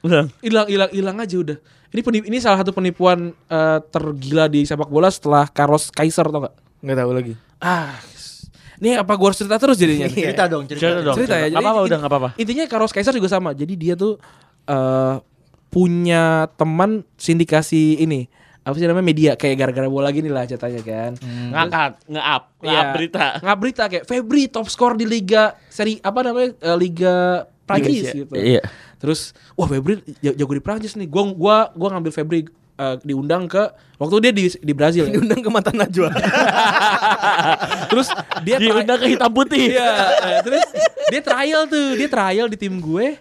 Udah. 0.00 0.24
Hilang 0.40 0.66
hilang 0.66 0.90
hilang 0.90 1.16
aja 1.18 1.34
udah. 1.34 1.58
Ini 1.90 2.00
penip- 2.00 2.24
ini 2.24 2.38
salah 2.38 2.58
satu 2.58 2.70
penipuan 2.70 3.30
eh, 3.30 3.78
tergila 3.84 4.46
di 4.46 4.62
sepak 4.62 4.86
bola 4.86 5.06
setelah 5.08 5.44
Carlos 5.46 5.90
Kaiser 5.90 6.24
tau 6.24 6.40
gak? 6.40 6.54
Nggak 6.80 6.96
tahu 6.96 7.10
lagi. 7.12 7.32
Ah. 7.58 7.98
Ini 8.76 8.98
apa 8.98 9.12
gua 9.14 9.30
harus 9.30 9.38
cerita 9.38 9.56
terus 9.56 9.76
jadinya? 9.76 10.06
nih? 10.06 10.30
Cerita 10.30 10.44
dong, 10.46 10.64
cerita. 10.66 10.82
Cerita 10.82 11.00
dong. 11.02 11.16
cerita 11.16 11.34
ya. 11.36 11.46
Nggak 11.48 11.62
apa-apa 11.62 11.80
udah 11.82 11.98
nggak 12.00 12.10
apa-apa. 12.10 12.28
Intinya 12.36 12.64
Carlos 12.66 12.90
Kaiser 12.90 13.14
juga 13.14 13.28
sama. 13.28 13.50
Jadi 13.52 13.74
dia 13.74 13.94
tuh 13.94 14.18
eh 14.64 15.14
punya 15.68 16.46
teman 16.54 17.02
sindikasi 17.14 17.98
ini. 17.98 18.30
Apa 18.62 18.78
sih 18.78 18.86
namanya 18.86 19.04
media 19.04 19.30
kayak 19.34 19.56
gara-gara 19.58 19.84
bola 19.86 20.08
gini 20.08 20.30
lah 20.30 20.46
ceritanya 20.46 20.80
kan. 20.80 21.12
Ngangkat, 21.20 21.92
nge-up, 22.08 22.42
nge-up 22.58 22.86
Iya. 22.86 22.92
berita. 22.94 23.24
Nggak 23.42 23.58
berita 23.58 23.82
kayak 23.90 24.04
Febri 24.06 24.42
top 24.48 24.66
skor 24.68 24.94
di 24.94 25.04
liga 25.04 25.52
seri 25.68 26.00
apa 26.00 26.24
namanya 26.24 26.56
eh, 26.56 26.76
liga 26.78 27.44
Prancis 27.64 28.08
gitu. 28.08 28.32
Iya. 28.32 28.64
Terus 28.96 29.36
wah 29.52 29.66
Febri 29.66 30.00
jago 30.18 30.52
di 30.54 30.62
Prancis 30.62 30.96
nih. 30.96 31.04
Gua 31.04 31.28
gua 31.28 31.56
gua 31.70 31.88
ngambil 31.92 32.12
Febri 32.14 32.40
eh, 32.74 32.96
diundang 33.02 33.46
ke 33.46 33.62
waktu 33.96 34.16
dia 34.24 34.32
di 34.34 34.44
di 34.50 34.72
Brazil. 34.72 35.06
ya. 35.06 35.14
Diundang 35.14 35.40
ke 35.40 35.50
mata 35.50 35.70
Najwa. 35.70 36.10
Terus 37.90 38.08
dia 38.42 38.56
Diundang 38.58 38.98
ke 38.98 39.06
hitam 39.08 39.30
putih. 39.30 39.74
Iya, 39.74 39.90
eh, 40.20 40.38
terus 40.42 40.64
dia 41.10 41.20
trial 41.22 41.62
tuh, 41.66 41.94
dia 41.94 42.08
trial 42.10 42.46
di 42.50 42.56
tim 42.58 42.74
gue. 42.78 43.18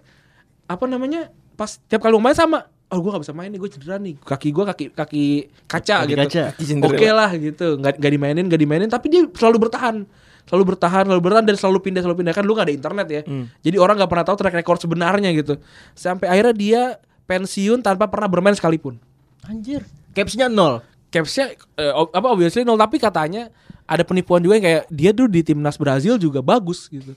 Apa 0.65 0.85
namanya? 0.89 1.29
Pas 1.53 1.77
tiap 1.85 2.01
kali 2.01 2.17
main 2.17 2.33
sama, 2.33 2.65
oh 2.89 2.97
gue 2.97 3.09
gak 3.13 3.23
bisa 3.29 3.35
main 3.35 3.49
nih, 3.53 3.59
gue 3.61 3.69
cedera 3.69 4.01
nih. 4.01 4.17
Kaki 4.17 4.49
gue 4.49 4.63
kaki 4.65 4.85
kaki 4.97 5.25
kaca 5.69 5.95
Kaki 6.01 6.09
gitu. 6.09 6.19
kaca. 6.25 6.43
Oke 6.89 7.07
lah 7.13 7.29
gitu, 7.37 7.67
nggak 7.77 7.93
nggak 8.01 8.11
dimainin, 8.11 8.45
nggak 8.49 8.61
dimainin, 8.61 8.89
tapi 8.89 9.13
dia 9.13 9.21
selalu 9.37 9.69
bertahan. 9.69 10.01
Selalu 10.43 10.75
bertahan, 10.75 11.07
selalu 11.07 11.21
bertahan 11.23 11.45
dan 11.47 11.55
selalu 11.55 11.79
pindah, 11.79 12.01
selalu 12.03 12.17
pindah 12.19 12.33
kan 12.35 12.43
lu 12.43 12.51
gak 12.51 12.67
ada 12.67 12.75
internet 12.75 13.07
ya. 13.07 13.21
Jadi 13.63 13.77
orang 13.79 13.95
nggak 13.95 14.11
pernah 14.11 14.25
tahu 14.27 14.35
track 14.35 14.55
record 14.59 14.79
sebenarnya 14.81 15.29
gitu. 15.31 15.55
Sampai 15.95 16.27
akhirnya 16.27 16.51
dia 16.51 16.81
pensiun 17.23 17.79
tanpa 17.79 18.11
pernah 18.11 18.27
bermain 18.27 18.51
sekalipun. 18.51 18.99
Anjir. 19.45 19.83
Capsnya 20.13 20.47
nol. 20.47 20.79
Capsnya 21.09 21.53
eh, 21.77 21.93
ob- 21.93 22.11
apa 22.11 22.27
obviously 22.29 22.63
nol 22.63 22.77
tapi 22.77 22.97
katanya 22.97 23.49
ada 23.83 24.01
penipuan 24.01 24.39
juga 24.39 24.55
yang 24.57 24.65
kayak 24.65 24.83
dia 24.87 25.11
dulu 25.11 25.27
di 25.27 25.41
timnas 25.43 25.75
Brazil 25.75 26.15
juga 26.15 26.39
bagus 26.39 26.87
gitu. 26.87 27.13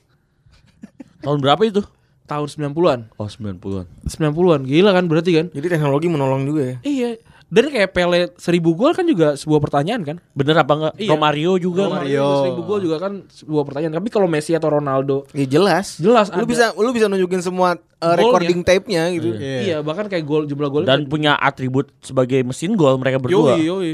Tahun 1.24 1.38
berapa 1.38 1.62
itu? 1.62 1.82
Tahun 2.26 2.46
90-an. 2.50 3.00
Oh 3.14 3.30
90-an. 3.30 3.86
90-an. 4.02 4.60
Gila 4.66 4.90
kan 4.90 5.06
berarti 5.06 5.30
kan? 5.30 5.46
Jadi 5.54 5.66
teknologi 5.70 6.10
menolong 6.10 6.42
juga 6.42 6.62
ya. 6.66 6.76
Iya. 6.82 7.10
Dan 7.46 7.70
kayak 7.70 7.94
Pele 7.94 8.34
1000 8.34 8.58
gol 8.74 8.90
kan 8.90 9.06
juga 9.06 9.38
sebuah 9.38 9.62
pertanyaan 9.62 10.02
kan? 10.02 10.16
Bener 10.34 10.58
apa 10.58 10.72
enggak? 10.74 10.94
Iya. 10.98 11.14
Romario 11.14 11.52
juga. 11.62 11.86
Romario. 11.86 12.26
Romario 12.26 12.58
1000 12.58 12.66
gol 12.66 12.80
juga 12.82 12.96
kan 12.98 13.12
sebuah 13.30 13.62
pertanyaan. 13.62 13.94
Tapi 13.94 14.08
kalau 14.10 14.26
Messi 14.26 14.50
atau 14.58 14.66
Ronaldo 14.66 15.30
Ya 15.30 15.46
jelas. 15.46 16.02
Jelas 16.02 16.26
Lu 16.34 16.42
ada. 16.42 16.48
bisa 16.50 16.64
lu 16.74 16.90
bisa 16.90 17.06
nunjukin 17.06 17.38
semua 17.46 17.78
uh, 17.78 18.14
recording 18.18 18.66
tape-nya 18.66 19.14
gitu. 19.14 19.38
Iya. 19.38 19.58
iya 19.62 19.76
bahkan 19.78 20.10
kayak 20.10 20.26
gol 20.26 20.42
jumlah 20.42 20.66
gol 20.74 20.82
Dan 20.82 21.06
punya 21.06 21.38
atribut 21.38 21.94
sebagai 22.02 22.42
mesin 22.42 22.74
gol 22.74 22.98
mereka 22.98 23.22
berdua. 23.22 23.54
Yoi, 23.54 23.70
yoi. 23.70 23.92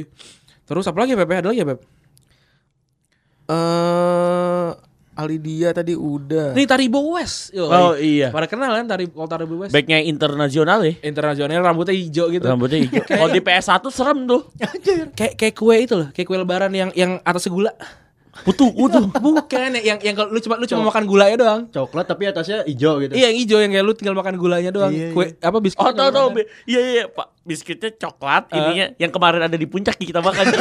Terus 0.65 0.89
apa 0.89 1.05
lagi 1.05 1.13
Pepe? 1.13 1.45
Ada 1.45 1.49
lagi 1.53 1.61
ya 1.61 1.69
Pep? 1.69 1.81
Eh 3.53 4.69
Ali 5.23 5.39
dia 5.39 5.71
tadi 5.71 5.95
udah. 5.95 6.53
Nih 6.53 6.67
Taribo 6.67 7.15
West. 7.15 7.55
Yoi. 7.55 7.71
Oh 7.71 7.95
iya. 7.95 8.35
Pada 8.35 8.51
kenal 8.51 8.75
kan 8.75 8.87
Taribo, 8.91 9.23
kalau 9.23 9.31
Taribo 9.31 9.55
West? 9.63 9.71
Backnya 9.71 10.03
internasional 10.03 10.83
ya. 10.83 10.99
Internasional 11.07 11.63
rambutnya 11.63 11.95
hijau 11.95 12.27
gitu. 12.35 12.43
Rambutnya 12.43 12.83
hijau. 12.83 13.05
Kalau 13.23 13.31
di 13.31 13.41
PS1 13.41 13.85
serem 13.95 14.19
tuh. 14.27 14.43
Kayak 15.15 15.35
kayak 15.39 15.55
kue 15.55 15.77
itu 15.79 15.95
loh, 15.95 16.09
kayak 16.11 16.27
kue 16.27 16.39
lebaran 16.39 16.73
yang 16.75 16.91
yang 16.99 17.23
atas 17.23 17.47
gula. 17.47 17.71
Putu, 18.33 18.73
putu. 18.73 18.97
Bukan 19.13 19.77
yang 19.77 20.01
yang 20.01 20.17
kalau 20.17 20.33
lu 20.33 20.41
cuma 20.41 20.57
lu 20.57 20.65
cuma 20.65 20.89
makan 20.89 21.05
gulanya 21.05 21.37
doang. 21.37 21.61
Coklat 21.69 22.09
tapi 22.09 22.25
atasnya 22.25 22.65
hijau 22.65 22.97
gitu. 22.99 23.13
Iya 23.13 23.29
yang 23.29 23.37
hijau 23.37 23.59
yang 23.59 23.71
kayak 23.71 23.85
lu 23.85 23.93
tinggal 23.93 24.17
makan 24.17 24.35
gulanya 24.35 24.73
doang. 24.73 24.89
Iya, 24.89 25.13
Kue 25.13 25.37
apa 25.37 25.59
biskuit? 25.59 25.85
Oh 25.85 25.93
tahu 25.93 26.09
tahu. 26.09 26.27
Bi- 26.33 26.49
Iya 26.65 26.81
iya 26.81 27.05
Pak. 27.07 27.29
Biskuitnya 27.43 27.93
coklat 27.93 28.49
ininya 28.51 28.97
yang 28.97 29.11
kemarin 29.11 29.43
ada 29.45 29.53
di 29.53 29.67
puncak 29.67 29.95
kita 29.95 30.19
makan. 30.19 30.49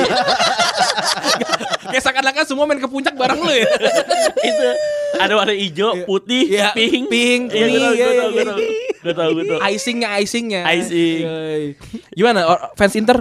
Kayak 1.87 2.03
seakan-akan 2.03 2.43
semua 2.43 2.65
main 2.65 2.77
ke 2.77 2.87
puncak 2.87 3.15
bareng 3.15 3.39
lu 3.39 3.51
ya. 3.51 3.67
itu 4.49 4.67
ada 5.13 5.33
warna 5.33 5.53
hijau, 5.53 5.91
putih, 6.03 6.47
Iya, 6.49 6.71
pink, 6.71 7.07
pink, 7.07 7.41
Iya, 7.49 7.65
kuning, 7.67 7.83
iya, 7.93 8.07
iya. 8.07 8.43
tahu. 8.43 8.57
Gue 9.01 9.13
tahu, 9.13 9.29
gue 9.33 9.45
tahu. 9.47 9.59
Icingnya, 9.65 10.09
icingnya. 10.17 10.61
Icing. 10.67 11.21
Gimana 12.11 12.39
fans 12.73 12.95
Inter? 12.95 13.17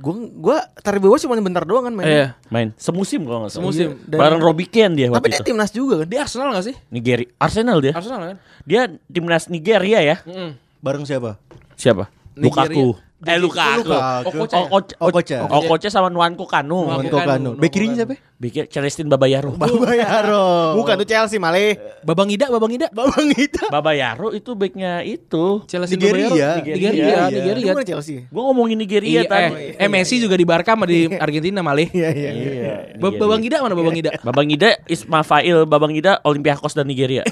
Gua 0.00 0.14
gua 0.32 0.56
Taribo 0.80 1.12
cuma 1.12 1.36
bentar 1.36 1.62
doang 1.62 1.84
kan 1.84 1.92
main. 1.92 2.08
Iya. 2.08 2.26
Main 2.48 2.72
semusim 2.74 3.20
kalau 3.22 3.44
nggak 3.44 3.52
salah. 3.52 3.68
Semusim. 3.68 3.88
Dan- 4.08 4.16
Bareng 4.16 4.40
Robbie 4.40 4.64
Keane 4.64 4.96
dia 4.96 5.06
Tapi 5.06 5.14
waktu 5.14 5.28
dia 5.28 5.38
itu. 5.38 5.46
timnas 5.46 5.70
juga 5.70 5.94
kan. 6.00 6.08
Dia 6.08 6.20
Arsenal 6.24 6.48
gak 6.50 6.64
sih? 6.64 6.76
Nigeria, 6.88 7.28
Arsenal 7.36 7.78
dia. 7.78 7.92
Arsenal 7.92 8.20
kan? 8.24 8.36
Dia 8.64 8.80
timnas 9.06 9.44
Nigeria 9.46 10.00
ya. 10.00 10.16
Mm-mm. 10.24 10.56
Bareng 10.80 11.04
siapa? 11.04 11.36
Siapa? 11.76 12.08
Nigeria. 12.32 12.72
Lukaku. 12.72 12.88
Eh 13.20 13.36
Lukaku. 13.36 13.84
Lukaku. 13.84 14.48
Oh, 14.56 14.80
Okocha. 15.12 15.44
Oh, 15.44 15.60
Okocha 15.60 15.92
sama 15.92 16.08
Nwanko 16.08 16.48
Kanu. 16.48 16.88
Nwanko 16.88 17.20
Kanu. 17.20 17.50
Bek 17.52 17.68
kirinya 17.68 18.00
siapa? 18.00 18.16
Bikin 18.40 18.64
Celestin 18.72 19.04
Babayaro. 19.06 19.52
Babayaro. 19.60 20.72
Bukan 20.80 20.96
tuh 20.96 21.04
Chelsea 21.04 21.36
Male. 21.36 21.76
Babang 22.00 22.32
Ida, 22.32 22.48
Babang 22.48 22.72
Ida. 22.72 22.88
Babang 22.88 23.28
Ita. 23.28 23.68
Babayaro 23.68 24.32
itu 24.32 24.56
backnya 24.56 25.04
itu. 25.04 25.60
Chelsea 25.68 26.00
Nigeria. 26.00 26.32
Babayaro. 26.32 26.56
Nigeria. 26.56 26.72
Nigeria, 26.80 27.04
Iya. 27.04 27.20
Nigeria. 27.28 27.72
Bukan 27.76 27.84
Chelsea. 27.84 28.16
Gue 28.24 28.42
ngomongin 28.42 28.76
Nigeria 28.80 29.20
Iya, 29.20 29.22
tadi. 29.28 29.76
eh, 29.76 29.84
eh, 29.84 29.88
Messi 29.92 30.16
juga 30.16 30.32
di 30.32 30.48
Barca 30.48 30.72
sama 30.72 30.88
di 30.88 31.12
Argentina 31.12 31.60
malih. 31.60 31.92
Iya 31.92 32.08
iya. 32.16 32.30
Iya. 32.32 32.74
Ba- 32.96 33.12
Babang 33.12 33.44
Ida 33.44 33.60
mana 33.60 33.76
Babang 33.76 33.92
Ida? 33.92 34.16
Babang 34.24 34.48
Ida 34.48 34.80
Isma 34.88 35.20
Fail, 35.20 35.68
Babang 35.68 35.92
Ida 35.92 36.24
Olympiakos 36.24 36.72
dan 36.72 36.88
Nigeria. 36.88 37.28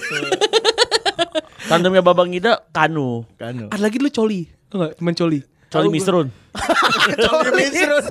Tandemnya 1.65 2.01
Babang 2.01 2.29
Ida 2.33 2.65
Kanu. 2.69 3.25
Kanu. 3.37 3.69
Ada 3.69 3.81
lagi 3.81 3.97
dulu 3.97 4.13
Coli. 4.13 4.49
Tau 4.69 4.85
gak? 4.85 5.01
Coli 5.69 5.89
Misrun. 5.93 6.27
Coli 7.29 7.51
Misrun. 7.61 8.05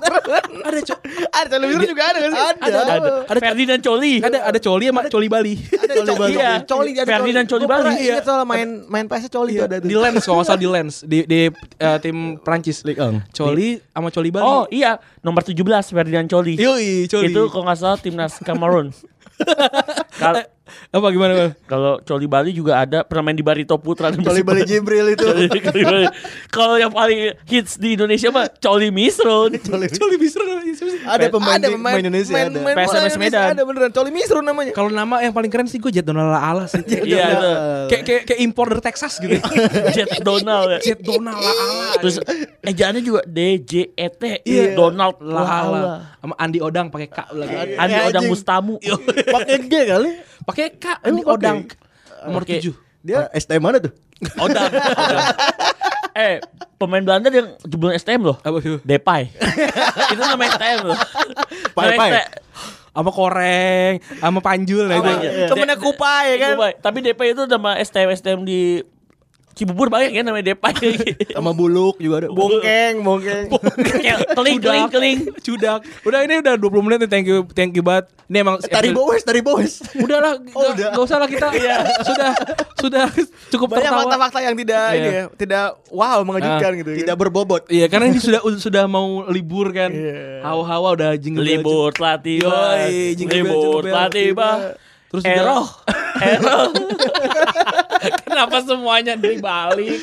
Ada 0.61 0.79
co 0.85 0.95
Ada 1.33 1.47
Coli 1.57 1.65
Misrun 1.73 1.89
juga 1.89 2.03
ada 2.05 2.17
kan 2.21 2.29
sih? 2.29 2.37
Ada. 2.37 2.77
Ada, 2.85 3.09
ada 3.25 3.39
Ferdinand 3.41 3.81
Coli. 3.81 4.13
ada 4.21 4.37
ada 4.45 4.59
Coli 4.61 4.85
sama 4.85 5.01
Coli 5.09 5.27
Bali. 5.27 5.53
Ada 5.57 5.93
Coli 5.97 6.13
Bali. 6.13 6.33
Iya. 6.37 6.51
Coli 6.69 6.91
ada 6.93 7.09
Ferdinand 7.09 7.47
Coli 7.49 7.65
pernah 7.65 7.83
Bali. 7.89 8.05
Ingat 8.05 8.25
soal 8.29 8.43
main 8.45 8.69
main 8.85 9.05
PS 9.09 9.25
Coli 9.33 9.53
itu 9.57 9.65
ada 9.65 9.77
tuh. 9.81 9.89
di 9.89 9.95
Lens 9.97 10.21
kalau 10.21 10.37
nggak 10.41 10.47
salah 10.53 10.61
di 10.61 10.69
Lens 10.69 10.95
di 11.01 11.17
di 11.25 11.39
eh, 11.81 11.97
tim 11.97 12.17
Prancis. 12.37 12.85
Ligue 12.85 13.01
1. 13.01 13.33
Coli 13.33 13.81
sama 13.89 14.09
Coli 14.13 14.29
Bali. 14.29 14.45
Oh 14.45 14.63
iya, 14.69 15.01
nomor 15.25 15.41
17 15.41 15.57
Ferdinand 15.89 16.27
Coli. 16.29 16.61
Yoi, 16.61 17.09
Coli. 17.09 17.33
Itu 17.33 17.49
kalau 17.49 17.65
nggak 17.65 17.77
salah 17.81 17.97
timnas. 17.97 18.37
Kalau 18.45 18.85
apa 20.89 21.07
gimana? 21.07 21.33
Bang? 21.33 21.51
kalau 21.65 21.99
Coli 21.99 22.25
Bali 22.25 22.51
juga 22.51 22.79
ada 22.79 23.01
pernah 23.01 23.23
main 23.25 23.35
di 23.35 23.41
Barito 23.41 23.75
Putra 23.75 24.09
dan 24.09 24.19
Coli 24.19 24.41
Bali 24.41 24.63
Jibril 24.63 25.11
itu. 25.11 25.23
Coli- 25.23 25.49
Coli 25.49 25.83
Bali. 25.83 26.07
Kalau 26.47 26.75
yang 26.75 26.89
paling 26.89 27.35
hits 27.43 27.75
di 27.75 27.93
Indonesia 27.93 28.29
mah 28.29 28.47
Coli 28.51 28.89
Misrun. 28.89 29.55
Coli 29.99 30.15
bisa 30.15 30.39
Ada 31.07 31.27
pemain, 31.27 31.55
ada 31.55 31.67
di- 31.67 31.73
pemain 31.73 31.95
Indonesia 31.97 32.31
main, 32.31 32.47
ada. 32.47 32.59
main 32.59 32.75
PSMS 32.77 33.15
Medan. 33.15 33.47
Ada 33.51 33.63
beneran 33.63 33.91
Coli 33.91 34.11
Misrun 34.11 34.43
namanya. 34.43 34.71
Kalau 34.71 34.89
nama 34.89 35.19
yang 35.19 35.31
paling 35.31 35.47
keren 35.47 35.65
sih 35.65 35.77
gue 35.77 35.89
Jet 35.89 36.03
Donald 36.03 36.31
Ala 36.31 36.65
sih. 36.65 36.83
Iya 37.07 37.25
itu. 37.29 37.51
kayak 37.87 38.03
kayak 38.03 38.21
kayak 38.25 38.39
impor 38.41 38.67
dari 38.67 38.81
Texas 38.81 39.15
gitu. 39.17 39.37
Jet 39.95 40.19
Donald 40.19 40.67
ya. 40.69 40.79
Jet 40.83 40.99
Donald 40.99 41.37
Ala. 41.37 41.95
Terus 41.97 42.15
ejaannya 42.61 43.01
juga 43.01 43.21
D 43.23 43.39
J 43.59 43.71
E 43.89 44.07
T 44.09 44.23
Iya. 44.43 44.73
Donald 44.73 45.17
Ala. 45.19 45.43
Lala. 45.63 45.81
Sama 46.17 46.35
Andi 46.35 46.59
Odang 46.59 46.87
pakai 46.87 47.07
K 47.07 47.19
lagi. 47.31 47.53
Andi 47.75 47.93
Ya, 47.93 48.07
Odang. 48.07 48.25
Mustamu. 48.27 48.75
Pakai 49.27 49.55
G 49.61 49.73
kali. 49.85 50.09
Pakai 50.43 50.56
K 50.57 50.85
Andi 51.05 51.21
Emang 51.21 51.37
Odang. 51.37 51.57
Nomor 52.25 52.41
Oke. 52.41 52.57
7. 52.57 52.73
Dia 53.05 53.29
STM 53.29 53.61
mana 53.61 53.77
tuh? 53.77 53.93
Odang. 54.41 54.65
Odang. 54.73 55.25
Eh, 56.17 56.41
pemain 56.81 57.05
Belanda 57.05 57.29
yang 57.29 57.53
jebol 57.61 57.93
STM 57.93 58.25
loh. 58.25 58.41
Apa 58.41 58.57
itu? 58.65 58.81
Depay. 58.81 59.29
itu 60.09 60.17
nama 60.17 60.43
STM 60.49 60.79
loh. 60.89 60.97
Pai, 61.77 61.93
pai. 61.93 62.25
Sama 62.89 63.13
Koreng, 63.13 64.01
sama 64.17 64.41
Panjul 64.41 64.89
nah 64.89 64.97
itu. 64.97 65.13
Iya. 65.21 65.45
Temennya 65.53 65.77
Kupai 65.77 66.33
ya 66.33 66.35
kan. 66.41 66.51
Depay. 66.57 66.71
Tapi 66.81 66.97
Depay 67.05 67.27
itu 67.37 67.45
nama 67.45 67.77
STM 67.77 68.09
STM 68.17 68.39
di 68.49 68.81
Cibubur 69.57 69.89
banyak 69.89 70.13
ya 70.13 70.21
namanya 70.21 70.53
Depay. 70.53 70.77
Sama 71.35 71.51
buluk 71.51 71.97
juga 71.97 72.21
ada. 72.21 72.27
Bongkeng, 72.29 73.01
bongkeng. 73.01 73.49
Kayak 73.97 74.31
keling 74.31 74.57
keling 74.59 74.87
keling. 74.87 75.17
Cudak. 75.37 75.81
Udah 76.01 76.21
ini 76.21 76.37
udah 76.37 76.53
20 76.55 76.85
menit 76.85 76.97
nih. 77.01 77.09
Thank 77.09 77.25
you 77.25 77.37
thank 77.51 77.73
you 77.73 77.81
banget. 77.81 78.05
Ini 78.27 78.43
emang 78.43 78.59
Tari 78.59 78.91
bowes, 78.91 79.23
tari 79.23 79.39
bowes. 79.39 79.79
Udahlah, 79.95 80.35
Oh, 80.51 80.59
nggak 80.67 80.75
udah. 80.75 80.89
nggak 80.91 81.03
usah 81.03 81.17
lah 81.17 81.25
kita. 81.25 81.47
sudah 82.11 82.31
sudah 82.75 83.05
cukup 83.49 83.67
Banyak 83.71 83.87
tertawa. 83.87 83.99
fakta-fakta 84.03 84.39
yang 84.43 84.55
tidak 84.55 84.83
Iya. 84.85 84.99
ini 84.99 85.09
ya, 85.09 85.23
tidak 85.33 85.65
wow 85.89 86.19
mengejutkan 86.21 86.71
gitu. 86.75 86.89
Tidak 87.01 87.15
berbobot. 87.15 87.61
Iya, 87.67 87.87
karena 87.87 88.11
ini 88.11 88.19
sudah 88.19 88.43
sudah 88.55 88.83
mau 88.85 89.25
libur 89.25 89.71
kan. 89.71 89.89
Iya. 89.89 90.43
Hawa-hawa 90.43 90.93
udah 90.93 91.11
jingle 91.15 91.41
Libur 91.41 91.89
telah 91.91 92.19
tiba. 92.19 92.85
Libur 93.15 93.81
tiba. 94.11 94.75
Terus 95.07 95.23
Eroh. 95.23 95.65
Eroh. 96.19 96.67
Kenapa 98.29 98.57
semuanya 98.63 99.13
dibalik? 99.15 100.01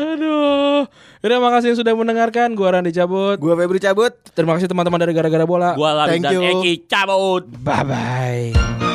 Aduh. 0.00 0.86
Udah 1.20 1.38
makasih 1.38 1.74
yang 1.74 1.78
sudah 1.78 1.92
mendengarkan. 1.92 2.56
Gua 2.56 2.78
Randy 2.78 2.92
cabut. 2.92 3.36
Gua 3.36 3.54
Febri 3.56 3.80
cabut. 3.80 4.12
Terima 4.32 4.56
kasih 4.56 4.68
teman-teman 4.72 5.00
dari 5.00 5.12
gara-gara 5.12 5.44
bola. 5.44 5.76
Gua 5.76 6.08
Thank 6.08 6.24
dan 6.24 6.32
you. 6.34 6.42
Eki 6.42 6.88
cabut. 6.88 7.44
Bye 7.60 7.84
bye. 7.84 8.89